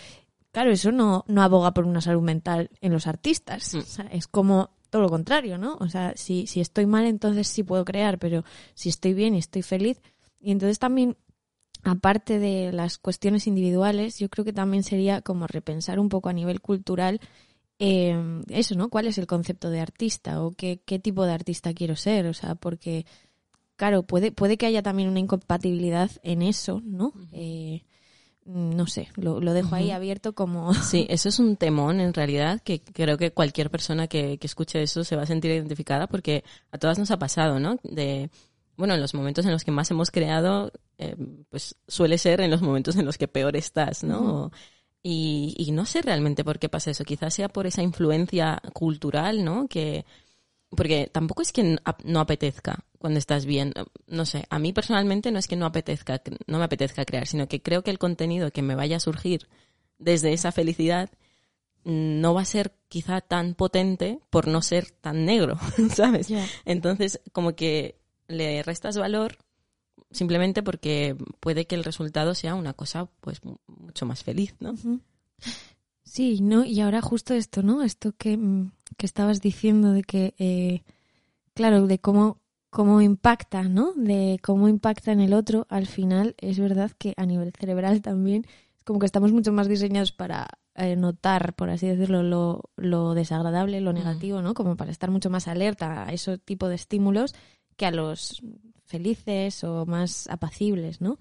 claro, 0.52 0.72
eso 0.72 0.92
no, 0.92 1.24
no 1.28 1.42
aboga 1.42 1.74
por 1.74 1.86
una 1.86 2.02
salud 2.02 2.22
mental 2.22 2.70
en 2.82 2.92
los 2.92 3.08
artistas. 3.08 3.74
O 3.76 3.82
sea, 3.82 4.06
es 4.08 4.28
como 4.28 4.72
todo 4.96 5.04
lo 5.04 5.10
contrario, 5.10 5.58
¿no? 5.58 5.76
O 5.82 5.90
sea, 5.90 6.14
si, 6.16 6.48
si 6.48 6.62
estoy 6.62 6.86
mal, 6.86 7.06
entonces 7.06 7.50
sí 7.50 7.64
puedo 7.64 7.84
crear, 7.84 8.18
pero 8.18 8.46
si 8.76 8.88
estoy 8.88 9.14
bien 9.14 9.36
y 9.36 9.40
estoy 9.40 9.62
feliz. 9.62 10.02
Y 10.40 10.52
entonces 10.52 10.80
también, 10.80 11.18
aparte 11.84 12.40
de 12.40 12.72
las 12.72 12.98
cuestiones 12.98 13.46
individuales, 13.46 14.20
yo 14.20 14.30
creo 14.30 14.46
que 14.46 14.54
también 14.54 14.84
sería 14.84 15.22
como 15.22 15.48
repensar 15.48 16.00
un 16.00 16.08
poco 16.08 16.30
a 16.30 16.34
nivel 16.34 16.62
cultural 16.62 17.20
eh, 17.78 18.16
eso, 18.48 18.76
¿no? 18.76 18.88
¿Cuál 18.88 19.08
es 19.08 19.18
el 19.18 19.28
concepto 19.28 19.70
de 19.70 19.82
artista 19.82 20.42
o 20.42 20.52
qué, 20.52 20.80
qué 20.86 20.98
tipo 20.98 21.26
de 21.26 21.34
artista 21.34 21.74
quiero 21.74 21.98
ser? 21.98 22.28
O 22.28 22.34
sea, 22.34 22.56
porque, 22.56 23.06
claro, 23.76 24.04
puede, 24.04 24.32
puede 24.32 24.56
que 24.56 24.66
haya 24.66 24.82
también 24.82 25.10
una 25.10 25.20
incompatibilidad 25.20 26.10
en 26.24 26.42
eso, 26.42 26.82
¿no? 26.86 27.12
Eh, 27.34 27.84
no 28.46 28.86
sé, 28.86 29.10
lo, 29.16 29.42
lo 29.42 29.54
dejo 29.54 29.74
ahí 29.76 29.92
abierto 29.92 30.34
como... 30.34 30.74
Sí, 30.76 31.08
eso 31.10 31.30
es 31.30 31.40
un 31.40 31.58
temón 31.58 32.00
en 32.00 32.14
realidad 32.14 32.62
que 32.62 32.80
creo 32.80 33.18
que 33.18 33.32
cualquier 33.32 33.72
persona 33.72 34.08
que, 34.08 34.38
que 34.38 34.48
escuche 34.48 34.82
eso 34.84 35.04
se 35.04 35.16
va 35.16 35.24
a 35.24 35.28
sentir 35.28 35.52
identificada 35.52 36.08
porque 36.08 36.44
a 36.72 36.78
todas 36.78 37.00
nos 37.00 37.10
ha 37.10 37.18
pasado, 37.18 37.60
¿no? 37.60 37.80
De, 37.84 38.30
bueno, 38.78 38.94
en 38.94 39.02
los 39.02 39.16
momentos 39.16 39.46
en 39.46 39.52
los 39.52 39.64
que 39.64 39.72
más 39.72 39.90
hemos 39.90 40.12
creado, 40.12 40.72
eh, 41.00 41.16
pues 41.50 41.76
suele 41.88 42.20
ser 42.20 42.40
en 42.42 42.52
los 42.52 42.62
momentos 42.62 42.96
en 42.98 43.06
los 43.06 43.18
que 43.18 43.28
peor 43.28 43.56
estás, 43.56 44.04
¿no? 44.04 44.52
Y, 45.02 45.56
y 45.58 45.72
no 45.72 45.86
sé 45.86 46.02
realmente 46.02 46.44
por 46.44 46.60
qué 46.60 46.70
pasa 46.70 46.92
eso. 46.92 47.04
Quizás 47.04 47.34
sea 47.34 47.50
por 47.50 47.68
esa 47.68 47.82
influencia 47.82 48.62
cultural, 48.74 49.44
¿no? 49.44 49.68
Que, 49.68 50.06
porque 50.76 51.10
tampoco 51.12 51.42
es 51.42 51.52
que 51.52 51.78
no 52.04 52.20
apetezca 52.20 52.86
cuando 53.00 53.20
estás 53.20 53.46
bien. 53.46 53.74
No 54.08 54.26
sé, 54.26 54.46
a 54.50 54.60
mí 54.60 54.74
personalmente 54.74 55.32
no 55.32 55.40
es 55.40 55.48
que 55.48 55.56
no 55.56 55.66
apetezca, 55.66 56.22
no 56.48 56.58
me 56.58 56.64
apetezca 56.66 57.06
crear, 57.06 57.28
sino 57.28 57.48
que 57.48 57.62
creo 57.62 57.84
que 57.84 57.92
el 57.92 58.00
contenido 58.00 58.52
que 58.52 58.62
me 58.62 58.76
vaya 58.76 58.98
a 58.98 59.00
surgir 59.00 59.48
desde 60.00 60.34
esa 60.34 60.52
felicidad 60.52 61.10
mm, 61.84 62.20
no 62.22 62.34
va 62.34 62.42
a 62.42 62.46
ser 62.46 62.74
quizá 62.90 63.22
tan 63.22 63.54
potente 63.56 64.20
por 64.30 64.48
no 64.48 64.62
ser 64.62 64.92
tan 64.92 65.26
negro, 65.26 65.58
¿sabes? 65.96 66.30
Entonces, 66.66 67.22
como 67.32 67.56
que 67.56 67.98
le 68.28 68.64
restas 68.64 68.98
valor 68.98 69.38
simplemente 70.12 70.64
porque 70.64 71.16
puede 71.40 71.66
que 71.68 71.76
el 71.76 71.84
resultado 71.84 72.36
sea 72.36 72.56
una 72.56 72.74
cosa 72.74 73.08
pues 73.22 73.44
mu- 73.44 73.58
mucho 73.68 74.06
más 74.06 74.24
feliz, 74.24 74.56
¿no? 74.60 74.72
Ujú. 74.72 75.00
Sí, 76.06 76.40
¿no? 76.42 76.64
Y 76.64 76.80
ahora 76.82 77.02
justo 77.02 77.34
esto, 77.34 77.64
¿no? 77.64 77.84
Esto 77.84 78.14
que, 78.18 78.38
mm, 78.38 78.72
que 78.96 79.06
estabas 79.06 79.42
diciendo 79.42 79.92
de 79.92 80.04
que, 80.04 80.36
eh, 80.38 80.84
claro, 81.54 81.88
de 81.88 82.00
cómo, 82.00 82.40
cómo 82.70 83.02
impacta, 83.02 83.64
¿no? 83.64 83.94
De 83.96 84.40
cómo 84.44 84.70
impacta 84.70 85.12
en 85.12 85.20
el 85.20 85.34
otro, 85.34 85.66
al 85.70 85.88
final 85.88 86.36
es 86.38 86.60
verdad 86.60 86.92
que 86.98 87.14
a 87.18 87.26
nivel 87.26 87.52
cerebral 87.58 88.02
también 88.02 88.46
es 88.78 88.84
como 88.84 89.00
que 89.00 89.08
estamos 89.08 89.32
mucho 89.32 89.52
más 89.52 89.68
diseñados 89.68 90.12
para 90.12 90.48
eh, 90.76 90.96
notar, 90.96 91.56
por 91.56 91.70
así 91.72 91.88
decirlo, 91.88 92.22
lo, 92.22 92.70
lo 92.76 93.16
desagradable, 93.16 93.82
lo 93.82 93.92
negativo, 93.92 94.42
¿no? 94.44 94.54
Como 94.54 94.76
para 94.76 94.92
estar 94.92 95.10
mucho 95.10 95.30
más 95.32 95.48
alerta 95.48 96.08
a 96.08 96.14
ese 96.14 96.38
tipo 96.38 96.68
de 96.68 96.76
estímulos 96.76 97.34
que 97.78 97.88
a 97.88 97.92
los 97.92 98.44
felices 98.86 99.64
o 99.64 99.86
más 99.86 100.28
apacibles, 100.28 101.02
¿no? 101.02 101.18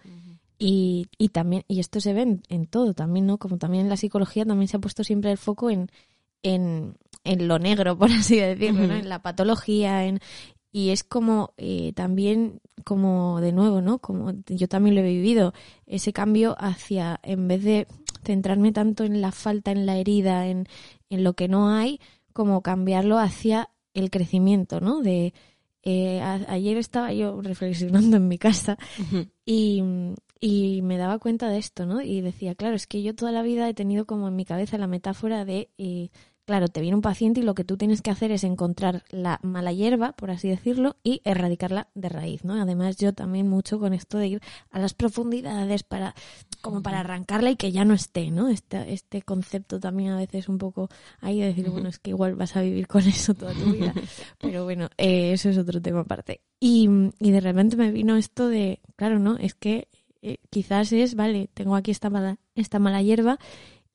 Y, 0.58 1.06
y 1.18 1.28
también, 1.30 1.64
y 1.68 1.80
esto 1.80 2.00
se 2.00 2.12
ve 2.12 2.22
en, 2.22 2.42
en 2.48 2.66
todo 2.66 2.94
también, 2.94 3.26
¿no? 3.26 3.38
Como 3.38 3.58
también 3.58 3.84
en 3.84 3.90
la 3.90 3.96
psicología 3.96 4.44
también 4.44 4.68
se 4.68 4.76
ha 4.76 4.80
puesto 4.80 5.02
siempre 5.04 5.30
el 5.32 5.38
foco 5.38 5.68
en, 5.70 5.88
en, 6.42 6.94
en 7.24 7.48
lo 7.48 7.58
negro, 7.58 7.98
por 7.98 8.10
así 8.12 8.36
decirlo, 8.36 8.86
¿no? 8.86 8.94
En 8.94 9.08
la 9.08 9.20
patología, 9.22 10.04
en, 10.06 10.20
y 10.70 10.90
es 10.90 11.02
como 11.04 11.52
eh, 11.56 11.92
también, 11.94 12.60
como 12.84 13.40
de 13.40 13.52
nuevo, 13.52 13.80
¿no? 13.80 13.98
Como 13.98 14.32
yo 14.46 14.68
también 14.68 14.94
lo 14.94 15.00
he 15.02 15.04
vivido, 15.04 15.54
ese 15.86 16.12
cambio 16.12 16.54
hacia, 16.58 17.18
en 17.22 17.48
vez 17.48 17.62
de 17.64 17.86
centrarme 18.24 18.72
tanto 18.72 19.04
en 19.04 19.20
la 19.20 19.32
falta, 19.32 19.70
en 19.72 19.86
la 19.86 19.96
herida, 19.98 20.46
en, 20.46 20.66
en 21.10 21.24
lo 21.24 21.34
que 21.34 21.48
no 21.48 21.68
hay, 21.70 22.00
como 22.32 22.62
cambiarlo 22.62 23.18
hacia 23.18 23.70
el 23.92 24.10
crecimiento, 24.10 24.80
¿no? 24.80 25.00
De, 25.02 25.32
eh, 25.82 26.20
a- 26.20 26.40
ayer 26.48 26.76
estaba 26.78 27.12
yo 27.12 27.40
reflexionando 27.42 28.16
en 28.16 28.26
mi 28.28 28.38
casa 28.38 28.78
y, 29.44 29.82
y 30.46 30.82
me 30.82 30.98
daba 30.98 31.18
cuenta 31.18 31.48
de 31.48 31.56
esto, 31.56 31.86
¿no? 31.86 32.02
Y 32.02 32.20
decía, 32.20 32.54
claro, 32.54 32.76
es 32.76 32.86
que 32.86 33.02
yo 33.02 33.14
toda 33.14 33.32
la 33.32 33.40
vida 33.40 33.66
he 33.66 33.72
tenido 33.72 34.04
como 34.04 34.28
en 34.28 34.36
mi 34.36 34.44
cabeza 34.44 34.76
la 34.76 34.86
metáfora 34.86 35.46
de, 35.46 35.70
eh, 35.78 36.10
claro, 36.44 36.68
te 36.68 36.82
viene 36.82 36.96
un 36.96 37.00
paciente 37.00 37.40
y 37.40 37.44
lo 37.44 37.54
que 37.54 37.64
tú 37.64 37.78
tienes 37.78 38.02
que 38.02 38.10
hacer 38.10 38.30
es 38.30 38.44
encontrar 38.44 39.04
la 39.08 39.40
mala 39.42 39.72
hierba, 39.72 40.12
por 40.12 40.30
así 40.30 40.50
decirlo, 40.50 40.96
y 41.02 41.22
erradicarla 41.24 41.88
de 41.94 42.10
raíz, 42.10 42.44
¿no? 42.44 42.60
Además, 42.60 42.98
yo 42.98 43.14
también 43.14 43.48
mucho 43.48 43.78
con 43.78 43.94
esto 43.94 44.18
de 44.18 44.26
ir 44.26 44.42
a 44.70 44.78
las 44.80 44.92
profundidades 44.92 45.82
para, 45.82 46.14
como 46.60 46.82
para 46.82 47.00
arrancarla 47.00 47.50
y 47.50 47.56
que 47.56 47.72
ya 47.72 47.86
no 47.86 47.94
esté, 47.94 48.30
¿no? 48.30 48.50
Este, 48.50 48.92
este 48.92 49.22
concepto 49.22 49.80
también 49.80 50.10
a 50.10 50.18
veces 50.18 50.50
un 50.50 50.58
poco 50.58 50.90
ahí 51.22 51.40
de 51.40 51.46
decir, 51.46 51.70
bueno, 51.70 51.88
es 51.88 51.98
que 51.98 52.10
igual 52.10 52.34
vas 52.34 52.54
a 52.54 52.60
vivir 52.60 52.86
con 52.86 53.00
eso 53.08 53.32
toda 53.32 53.54
tu 53.54 53.72
vida. 53.72 53.94
Pero 54.42 54.64
bueno, 54.64 54.90
eh, 54.98 55.32
eso 55.32 55.48
es 55.48 55.56
otro 55.56 55.80
tema 55.80 56.00
aparte. 56.00 56.42
Y, 56.60 56.90
y 57.18 57.30
de 57.30 57.40
repente 57.40 57.76
me 57.76 57.90
vino 57.90 58.16
esto 58.16 58.48
de, 58.48 58.82
claro, 58.96 59.18
¿no? 59.18 59.38
Es 59.38 59.54
que 59.54 59.88
eh, 60.24 60.38
quizás 60.48 60.90
es, 60.92 61.16
vale, 61.16 61.50
tengo 61.52 61.76
aquí 61.76 61.90
esta 61.90 62.08
mala, 62.08 62.38
esta 62.54 62.78
mala 62.78 63.02
hierba, 63.02 63.38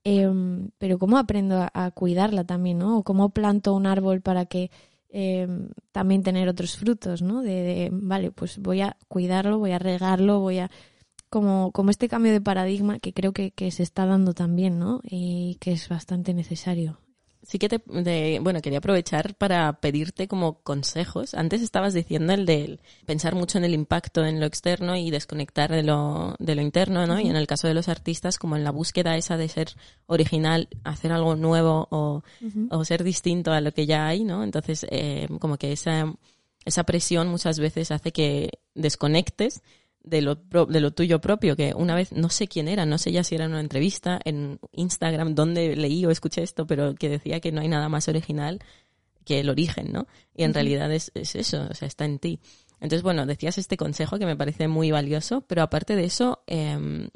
em, 0.04 0.70
pero 0.78 1.00
¿cómo 1.00 1.18
aprendo 1.18 1.68
a, 1.74 1.92
cuidarla 1.92 2.44
también, 2.44 2.78
¿no? 2.78 3.00
O 3.00 3.04
cómo 3.04 3.32
planto 3.32 3.74
un 3.74 3.88
árbol 3.88 4.22
para 4.22 4.46
que 4.46 4.70
em, 5.10 5.70
también 5.92 6.22
tener 6.24 6.48
otros 6.48 6.78
frutos, 6.78 7.24
¿no? 7.24 7.42
De, 7.42 7.64
de, 7.64 7.90
vale, 7.92 8.32
pues 8.32 8.60
voy 8.60 8.82
a 8.82 8.96
cuidarlo, 9.08 9.58
voy 9.60 9.72
a 9.72 9.80
regarlo, 9.80 10.40
voy 10.40 10.60
a... 10.60 10.72
Como, 11.30 11.72
como 11.72 11.92
este 11.92 12.08
cambio 12.10 12.32
de 12.32 12.42
paradigma 12.42 13.00
que 13.00 13.14
creo 13.14 13.34
que, 13.34 13.52
que 13.52 13.72
se 13.72 13.84
está 13.84 14.06
dando 14.06 14.34
también, 14.34 14.80
¿no? 14.80 15.02
Y 15.04 15.58
que 15.60 15.72
es 15.74 15.90
bastante 15.90 16.34
necesario. 16.34 17.00
Sí 17.50 17.58
que 17.58 17.68
te, 17.68 17.82
de- 17.88 18.40
bueno, 18.44 18.62
quería 18.62 18.78
aprovechar 18.78 19.34
para 19.34 19.74
pedirte 19.82 20.28
como 20.28 20.62
consejos. 20.62 21.34
Antes 21.34 21.64
estabas 21.64 21.96
diciendo 21.96 22.32
el 22.32 22.46
de 22.46 22.80
pensar 23.08 23.34
mucho 23.34 23.58
en 23.58 23.64
el 23.64 23.74
impacto 23.74 24.24
en 24.24 24.40
lo 24.40 24.46
externo 24.46 24.96
y 24.96 25.10
desconectar 25.10 25.72
de 25.72 25.82
lo, 25.82 26.36
de 26.38 26.54
lo 26.54 26.62
interno, 26.62 27.08
¿no? 27.08 27.20
Y 27.20 27.28
en 27.28 27.36
el 27.36 27.48
caso 27.48 27.68
de 27.68 27.74
los 27.74 27.88
artistas, 27.90 28.38
como 28.38 28.56
en 28.56 28.64
la 28.64 28.70
búsqueda 28.72 29.18
esa 29.18 29.36
de 29.36 29.50
ser 29.50 29.70
original, 30.06 30.68
hacer 30.84 31.12
algo 31.12 31.36
nuevo 31.36 31.88
o, 31.90 32.22
o 32.70 32.86
ser 32.86 33.04
distinto 33.04 33.52
a 33.52 33.62
lo 33.62 33.72
que 33.72 33.88
ya 33.88 34.06
hay, 34.06 34.24
¿no? 34.24 34.44
Entonces, 34.44 34.86
eh, 34.92 35.28
como 35.40 35.58
que 35.58 35.72
esa, 35.72 36.14
esa 36.66 36.84
presión 36.84 37.30
muchas 37.30 37.58
veces 37.58 37.90
hace 37.90 38.12
que 38.12 38.52
desconectes 38.76 39.62
de 40.04 40.22
lo, 40.22 40.36
de 40.36 40.80
lo 40.80 40.92
tuyo 40.92 41.20
propio, 41.20 41.56
que 41.56 41.74
una 41.76 41.96
vez 41.96 42.12
no 42.14 42.30
sé 42.30 42.48
quién 42.48 42.68
era, 42.68 42.86
no 42.86 42.98
sé 42.98 43.12
ya 43.12 43.24
si 43.24 43.36
era 43.36 43.46
en 43.46 43.52
una 43.52 43.60
entrevista 43.60 44.20
en 44.24 44.60
Instagram, 44.72 45.36
donde 45.36 45.76
leí 45.76 46.06
o 46.06 46.12
escuché 46.12 46.42
esto, 46.44 46.66
pero 46.66 46.96
que 46.96 47.10
decía 47.10 47.40
que 47.40 47.52
no 47.52 47.62
hay 47.62 47.68
nada 47.68 47.90
más 47.90 48.08
original 48.08 48.60
que 49.26 49.40
el 49.42 49.50
origen, 49.50 49.92
¿no? 49.92 50.08
Y 50.36 50.44
en 50.44 50.54
realidad 50.54 50.92
es, 50.92 51.12
es 51.14 51.36
eso, 51.36 51.68
o 51.70 51.74
sea, 51.74 51.88
está 51.88 52.06
en 52.06 52.18
ti. 52.20 52.40
Entonces, 52.82 53.04
bueno, 53.04 53.26
decías 53.26 53.58
este 53.58 53.76
consejo 53.78 54.18
que 54.18 54.26
me 54.26 54.38
parece 54.38 54.68
muy 54.70 54.90
valioso, 54.90 55.42
pero 55.42 55.62
aparte 55.62 55.96
de 55.98 56.06
eso, 56.06 56.44
em, 56.48 57.10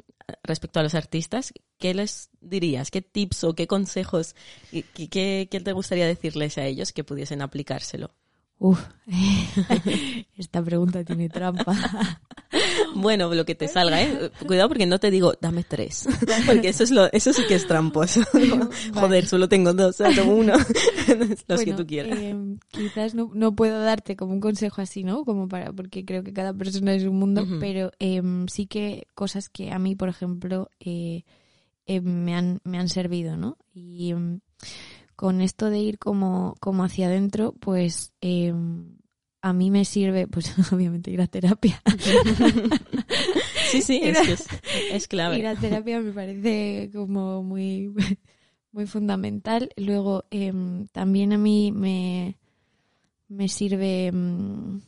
respecto 0.44 0.80
a 0.80 0.84
los 0.84 0.94
artistas, 0.94 1.54
¿qué 1.80 1.94
les 1.94 2.30
dirías? 2.42 2.92
¿Qué 2.92 3.02
tips 3.02 3.46
o 3.46 3.56
qué 3.56 3.66
consejos, 3.66 4.36
qué- 4.72 5.48
qué 5.50 5.60
te 5.64 5.72
gustaría 5.72 6.06
decirles 6.06 6.58
a 6.58 6.66
ellos 6.66 6.92
que 6.92 7.04
pudiesen 7.06 7.42
aplicárselo? 7.42 8.14
Uf, 8.64 8.80
esta 10.38 10.64
pregunta 10.64 11.04
tiene 11.04 11.28
trampa. 11.28 11.76
Bueno, 12.96 13.34
lo 13.34 13.46
que 13.46 13.56
te 13.56 13.68
salga, 13.68 14.04
¿eh? 14.04 14.30
Cuidado 14.46 14.70
porque 14.70 14.86
no 14.86 15.00
te 15.00 15.10
digo, 15.10 15.34
dame 15.42 15.64
tres. 15.64 16.08
Porque 16.46 16.70
eso 16.70 16.84
es 16.84 16.92
lo, 16.92 17.12
eso 17.12 17.34
sí 17.34 17.42
que 17.48 17.56
es 17.56 17.66
tramposo. 17.66 18.22
Joder, 18.94 19.26
solo 19.26 19.50
tengo 19.50 19.74
dos, 19.74 19.96
solo 19.96 20.24
uno. 20.28 20.54
Los 21.48 21.62
que 21.64 21.74
tú 21.74 21.88
quieras. 21.88 22.20
eh, 22.20 22.36
quizás 22.70 23.16
no, 23.16 23.32
no 23.34 23.56
puedo 23.56 23.82
darte 23.82 24.16
como 24.16 24.34
un 24.34 24.40
consejo 24.40 24.82
así, 24.82 25.04
¿no? 25.04 25.26
Como 25.26 25.48
para, 25.48 25.74
porque 25.74 26.06
creo 26.06 26.24
que 26.24 26.32
cada 26.32 26.54
persona 26.54 26.94
es 26.94 27.04
un 27.06 27.18
mundo, 27.18 27.44
pero 27.60 27.92
em, 27.98 28.48
sí 28.48 28.68
que 28.68 29.08
cosas 29.16 29.50
que 29.50 29.72
a 29.72 29.80
mí, 29.80 29.96
por 29.96 30.10
ejemplo, 30.10 30.70
eh, 30.80 31.24
eh, 31.88 32.02
me, 32.02 32.36
han, 32.36 32.62
me 32.64 32.78
han 32.78 32.90
servido, 32.90 33.36
¿no? 33.36 33.58
Y 33.74 34.12
em, 34.12 34.42
con 35.24 35.40
esto 35.40 35.70
de 35.70 35.80
ir 35.80 36.00
como, 36.00 36.54
como 36.60 36.84
hacia 36.84 37.08
adentro, 37.08 37.54
pues 37.62 38.12
em, 38.20 38.98
a 39.42 39.54
mí 39.54 39.72
me 39.72 39.86
sirve, 39.86 40.28
pues 40.28 40.54
obviamente 40.74 41.12
ir 41.12 41.22
a 41.22 41.28
terapia. 41.28 41.82
Sí, 43.72 43.82
sí, 43.82 44.02
es 44.04 44.10
Ir 44.10 44.18
a- 44.18 44.22
que 44.26 44.32
es- 44.34 44.48
es 44.92 45.08
clave. 45.08 45.40
Ir 45.40 45.48
a 45.48 45.56
terapia 45.56 46.02
me 46.02 46.12
parece 46.12 46.90
como 46.94 47.42
muy, 47.42 47.94
muy 48.74 48.86
fundamental. 48.86 49.70
Luego, 49.78 50.26
em, 50.30 50.88
también 50.88 51.32
a 51.32 51.38
mí 51.38 51.72
me, 51.72 52.38
me 53.30 53.48
sirve, 53.48 54.12
mm, 54.12 54.82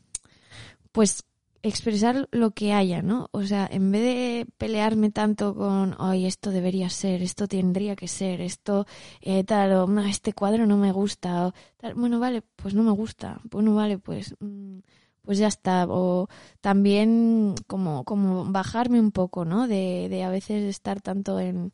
pues, 0.92 1.24
expresar 1.68 2.28
lo 2.32 2.52
que 2.52 2.74
haya, 2.74 3.02
¿no? 3.02 3.28
O 3.32 3.44
sea, 3.44 3.68
en 3.72 3.92
vez 3.92 4.02
de 4.04 4.48
pelearme 4.58 5.10
tanto 5.12 5.56
con, 5.56 5.96
ay, 6.00 6.26
esto 6.28 6.52
debería 6.52 6.90
ser, 6.90 7.22
esto 7.24 7.48
tendría 7.48 7.96
que 7.96 8.08
ser, 8.08 8.42
esto 8.42 8.86
eh, 9.22 9.44
tal, 9.44 9.74
o 9.74 9.88
"No, 9.88 10.02
este 10.04 10.34
cuadro 10.34 10.66
no 10.68 10.78
me 10.78 10.92
gusta, 10.92 11.48
o 11.48 11.54
tal, 11.78 11.96
bueno, 11.96 12.20
vale, 12.20 12.44
pues 12.56 12.74
no 12.76 12.84
me 12.84 12.92
gusta, 12.92 13.42
bueno, 13.50 13.74
vale, 13.76 13.98
pues, 13.98 14.36
mm, 14.40 14.80
pues 15.24 15.38
ya 15.40 15.48
está. 15.48 15.86
O 15.90 16.28
también 16.62 17.56
como, 17.68 18.04
como 18.06 18.46
bajarme 18.46 19.00
un 19.00 19.12
poco, 19.12 19.44
¿no? 19.46 19.68
De, 19.68 20.08
de 20.10 20.24
a 20.24 20.30
veces 20.30 20.64
estar 20.66 21.02
tanto 21.02 21.40
en, 21.40 21.72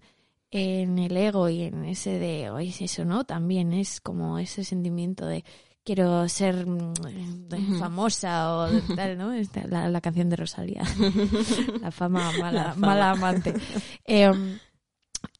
en 0.52 1.00
el 1.00 1.16
ego 1.18 1.50
y 1.50 1.64
en 1.64 1.86
ese 1.86 2.20
de, 2.20 2.50
oye, 2.50 2.70
es 2.70 2.82
eso, 2.82 3.06
¿no? 3.06 3.24
También 3.26 3.74
es 3.74 4.02
como 4.02 4.38
ese 4.40 4.64
sentimiento 4.64 5.26
de 5.26 5.44
quiero 5.84 6.28
ser 6.30 6.66
mm, 6.66 6.94
Ujú. 7.52 7.76
famosa 7.80 8.54
o 8.56 8.68
tal, 8.96 9.18
¿no? 9.18 9.32
Esta- 9.34 9.68
la, 9.68 9.90
la 9.90 10.02
canción 10.02 10.30
de 10.30 10.36
Rosalía. 10.36 10.84
la 11.82 11.92
fama 11.92 12.32
mala, 12.34 12.64
La 12.64 12.74
fama. 12.74 12.88
mala 12.88 13.12
amante. 13.12 13.54
Em, 14.06 14.58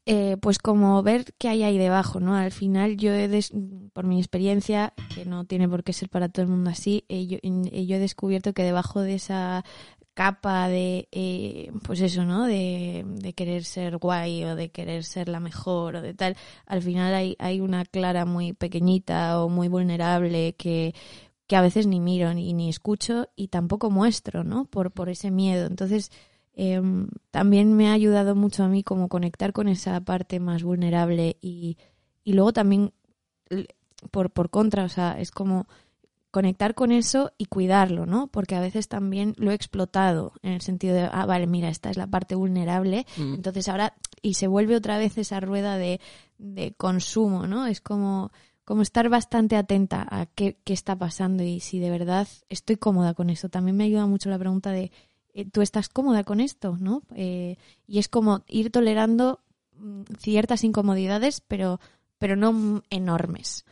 eh, 0.06 0.38
pues 0.42 0.58
como 0.58 1.02
ver 1.04 1.26
qué 1.38 1.48
hay 1.50 1.64
ahí 1.64 1.78
debajo, 1.78 2.20
¿no? 2.20 2.36
Al 2.36 2.52
final 2.52 2.98
yo 2.98 3.12
he 3.14 3.28
des- 3.28 3.54
por 3.94 4.06
mi 4.06 4.18
experiencia, 4.20 4.94
que 5.14 5.26
no 5.26 5.46
tiene 5.46 5.70
por 5.70 5.84
qué 5.84 5.94
ser 5.94 6.10
para 6.10 6.28
todo 6.30 6.44
el 6.44 6.50
mundo 6.52 6.70
así, 6.72 7.06
eh, 7.08 7.28
yo, 7.28 7.38
eh, 7.42 7.86
yo 7.86 7.96
he 7.96 8.00
descubierto 8.00 8.54
que 8.54 8.64
debajo 8.64 9.02
de 9.02 9.16
esa 9.16 9.64
capa 10.22 10.68
de, 10.68 11.08
eh, 11.12 11.72
pues 11.84 12.00
eso, 12.00 12.26
¿no? 12.26 12.46
De, 12.46 13.34
querer 13.36 13.64
ser 13.64 13.98
guay 13.98 14.44
o 14.44 14.56
de 14.56 14.70
querer 14.70 15.04
ser 15.04 15.28
la 15.28 15.40
mejor 15.40 15.96
o 15.96 16.02
de 16.04 16.14
tal, 16.14 16.38
al 16.68 16.84
final 16.84 17.16
hay, 17.16 17.36
hay 17.40 17.60
una 17.60 17.86
clara 17.86 18.26
muy 18.26 18.54
pequeñita 18.54 19.42
o 19.42 19.50
muy 19.50 19.68
vulnerable 19.68 20.54
que, 20.54 20.94
que 21.48 21.56
a 21.56 21.62
veces 21.62 21.88
ni 21.88 22.00
miro 22.00 22.36
ni, 22.36 22.54
ni 22.54 22.70
escucho 22.70 23.30
y 23.36 23.48
tampoco 23.48 23.90
muestro, 23.90 24.44
¿no? 24.44 24.66
Por, 24.66 24.92
por 24.92 25.10
ese 25.10 25.32
miedo. 25.32 25.66
Entonces, 25.66 26.12
em, 26.54 27.08
también 27.32 27.74
me 27.74 27.90
ha 27.90 27.94
ayudado 27.94 28.36
mucho 28.36 28.64
a 28.64 28.68
mí 28.68 28.84
como 28.84 29.10
conectar 29.10 29.54
con 29.54 29.68
esa 29.68 30.00
parte 30.02 30.40
más 30.40 30.62
vulnerable 30.62 31.38
y, 31.42 31.78
y 32.24 32.34
luego 32.34 32.54
también 32.54 32.94
por, 34.12 34.30
por 34.30 34.52
contra, 34.52 34.84
o 34.84 34.90
sea, 34.90 35.20
es 35.20 35.32
como 35.32 35.66
conectar 36.32 36.74
con 36.76 36.92
eso 36.92 37.34
y 37.38 37.46
cuidarlo, 37.46 38.06
¿no? 38.06 38.28
Porque 38.28 38.56
a 38.56 38.62
veces 38.62 38.88
también 38.88 39.34
lo 39.38 39.52
he 39.52 39.54
explotado 39.54 40.34
en 40.42 40.54
el 40.54 40.62
sentido 40.62 40.96
de, 40.96 41.10
ah, 41.12 41.26
vale, 41.26 41.46
mira, 41.46 41.70
esta 41.70 41.90
es 41.90 41.98
la 41.98 42.08
parte 42.08 42.36
vulnerable, 42.36 43.06
Mm. 43.18 43.36
entonces 43.36 43.68
ahora, 43.68 43.94
y 44.22 44.36
se 44.36 44.48
vuelve 44.48 44.76
otra 44.76 44.98
vez 44.98 45.18
esa 45.18 45.40
rueda 45.42 45.78
de, 45.78 46.00
de 46.38 46.74
consumo, 46.74 47.48
¿no? 47.48 47.68
Es 47.68 47.82
como, 47.82 48.32
como 48.64 48.82
estar 48.82 49.10
bastante 49.10 49.58
atenta 49.58 50.08
a 50.10 50.26
qué, 50.26 50.58
qué 50.64 50.72
está 50.74 50.96
pasando 50.98 51.44
y 51.44 51.60
si 51.60 51.80
de 51.80 51.90
verdad 51.90 52.28
estoy 52.48 52.78
cómoda 52.78 53.14
con 53.14 53.30
eso. 53.30 53.50
También 53.50 53.76
me 53.76 53.84
ayuda 53.84 54.06
mucho 54.06 54.30
la 54.30 54.40
pregunta 54.40 54.72
de, 54.72 54.92
eh, 55.34 55.46
¿tú 55.52 55.62
estás 55.62 55.90
cómoda 55.90 56.24
con 56.24 56.40
esto? 56.40 56.78
¿no? 56.80 57.02
Eh, 57.14 57.58
y 57.88 58.00
es 58.00 58.08
como 58.08 58.44
ir 58.48 58.72
tolerando 58.72 59.42
mm, 59.78 60.04
ciertas 60.20 60.64
incomodidades, 60.64 61.42
pero, 61.42 61.82
pero 62.18 62.38
no 62.38 62.54
mm, 62.54 62.82
enormes. 62.90 63.66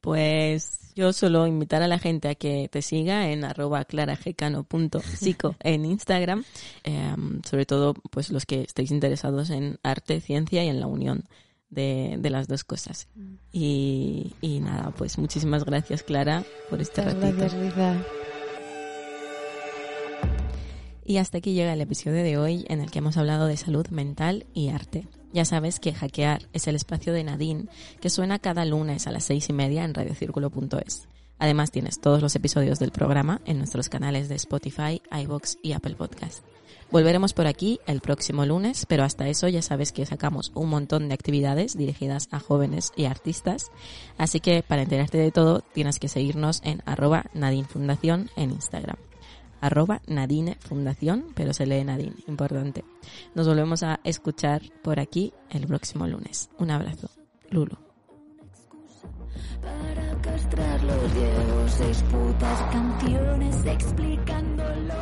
Pues 0.00 0.92
yo 0.94 1.12
solo 1.12 1.46
invitar 1.46 1.82
a 1.82 1.88
la 1.88 1.98
gente 1.98 2.28
a 2.28 2.34
que 2.34 2.68
te 2.68 2.82
siga 2.82 3.30
en 3.30 3.44
arroba 3.44 3.84
claragecano.psico 3.84 5.56
en 5.60 5.84
Instagram, 5.84 6.44
eh, 6.84 7.14
sobre 7.48 7.66
todo 7.66 7.94
pues 8.10 8.30
los 8.30 8.46
que 8.46 8.62
estéis 8.62 8.90
interesados 8.90 9.50
en 9.50 9.78
arte, 9.82 10.20
ciencia 10.20 10.64
y 10.64 10.68
en 10.68 10.80
la 10.80 10.86
unión 10.86 11.24
de, 11.68 12.16
de 12.18 12.30
las 12.30 12.48
dos 12.48 12.64
cosas. 12.64 13.08
Y, 13.52 14.34
y 14.40 14.60
nada, 14.60 14.90
pues 14.90 15.18
muchísimas 15.18 15.64
gracias 15.64 16.02
Clara 16.02 16.44
por 16.68 16.80
este 16.80 17.02
ratito. 17.02 17.36
gracias. 17.36 18.06
Y 21.04 21.16
hasta 21.16 21.38
aquí 21.38 21.54
llega 21.54 21.72
el 21.72 21.80
episodio 21.80 22.22
de 22.22 22.38
hoy 22.38 22.64
en 22.68 22.80
el 22.80 22.90
que 22.90 23.00
hemos 23.00 23.16
hablado 23.16 23.46
de 23.46 23.56
salud 23.56 23.88
mental 23.88 24.46
y 24.54 24.68
arte. 24.68 25.08
Ya 25.32 25.44
sabes 25.44 25.78
que 25.78 25.92
Hackear 25.92 26.42
es 26.52 26.66
el 26.66 26.74
espacio 26.74 27.12
de 27.12 27.24
Nadine 27.24 27.66
que 28.00 28.10
suena 28.10 28.38
cada 28.38 28.64
lunes 28.64 29.06
a 29.06 29.12
las 29.12 29.24
seis 29.24 29.48
y 29.48 29.52
media 29.52 29.84
en 29.84 29.94
radiocírculo.es. 29.94 31.06
Además 31.38 31.70
tienes 31.70 32.00
todos 32.00 32.20
los 32.20 32.34
episodios 32.36 32.78
del 32.78 32.90
programa 32.90 33.40
en 33.46 33.58
nuestros 33.58 33.88
canales 33.88 34.28
de 34.28 34.34
Spotify, 34.34 35.00
iVoox 35.10 35.56
y 35.62 35.72
Apple 35.72 35.94
Podcast. 35.94 36.44
Volveremos 36.90 37.32
por 37.32 37.46
aquí 37.46 37.78
el 37.86 38.00
próximo 38.00 38.44
lunes, 38.44 38.84
pero 38.86 39.04
hasta 39.04 39.28
eso 39.28 39.46
ya 39.46 39.62
sabes 39.62 39.92
que 39.92 40.04
sacamos 40.04 40.50
un 40.54 40.68
montón 40.68 41.08
de 41.08 41.14
actividades 41.14 41.76
dirigidas 41.78 42.28
a 42.32 42.40
jóvenes 42.40 42.92
y 42.96 43.04
artistas, 43.04 43.70
así 44.18 44.40
que 44.40 44.64
para 44.66 44.82
enterarte 44.82 45.18
de 45.18 45.30
todo 45.30 45.60
tienes 45.72 46.00
que 46.00 46.08
seguirnos 46.08 46.60
en 46.64 46.82
arroba 46.86 47.26
Nadine 47.32 47.68
Fundación 47.68 48.28
en 48.34 48.50
Instagram 48.50 48.96
arroba 49.60 50.00
Nadine 50.06 50.56
Fundación, 50.60 51.26
pero 51.34 51.52
se 51.52 51.66
lee 51.66 51.84
Nadine, 51.84 52.16
importante. 52.26 52.84
Nos 53.34 53.46
volvemos 53.46 53.82
a 53.82 54.00
escuchar 54.04 54.62
por 54.82 55.00
aquí 55.00 55.32
el 55.50 55.66
próximo 55.66 56.06
lunes. 56.06 56.50
Un 56.58 56.70
abrazo. 56.70 57.10
Lulu. 57.50 57.76
Para 59.60 60.10
canciones 62.72 63.66
explicándolo 63.66 64.94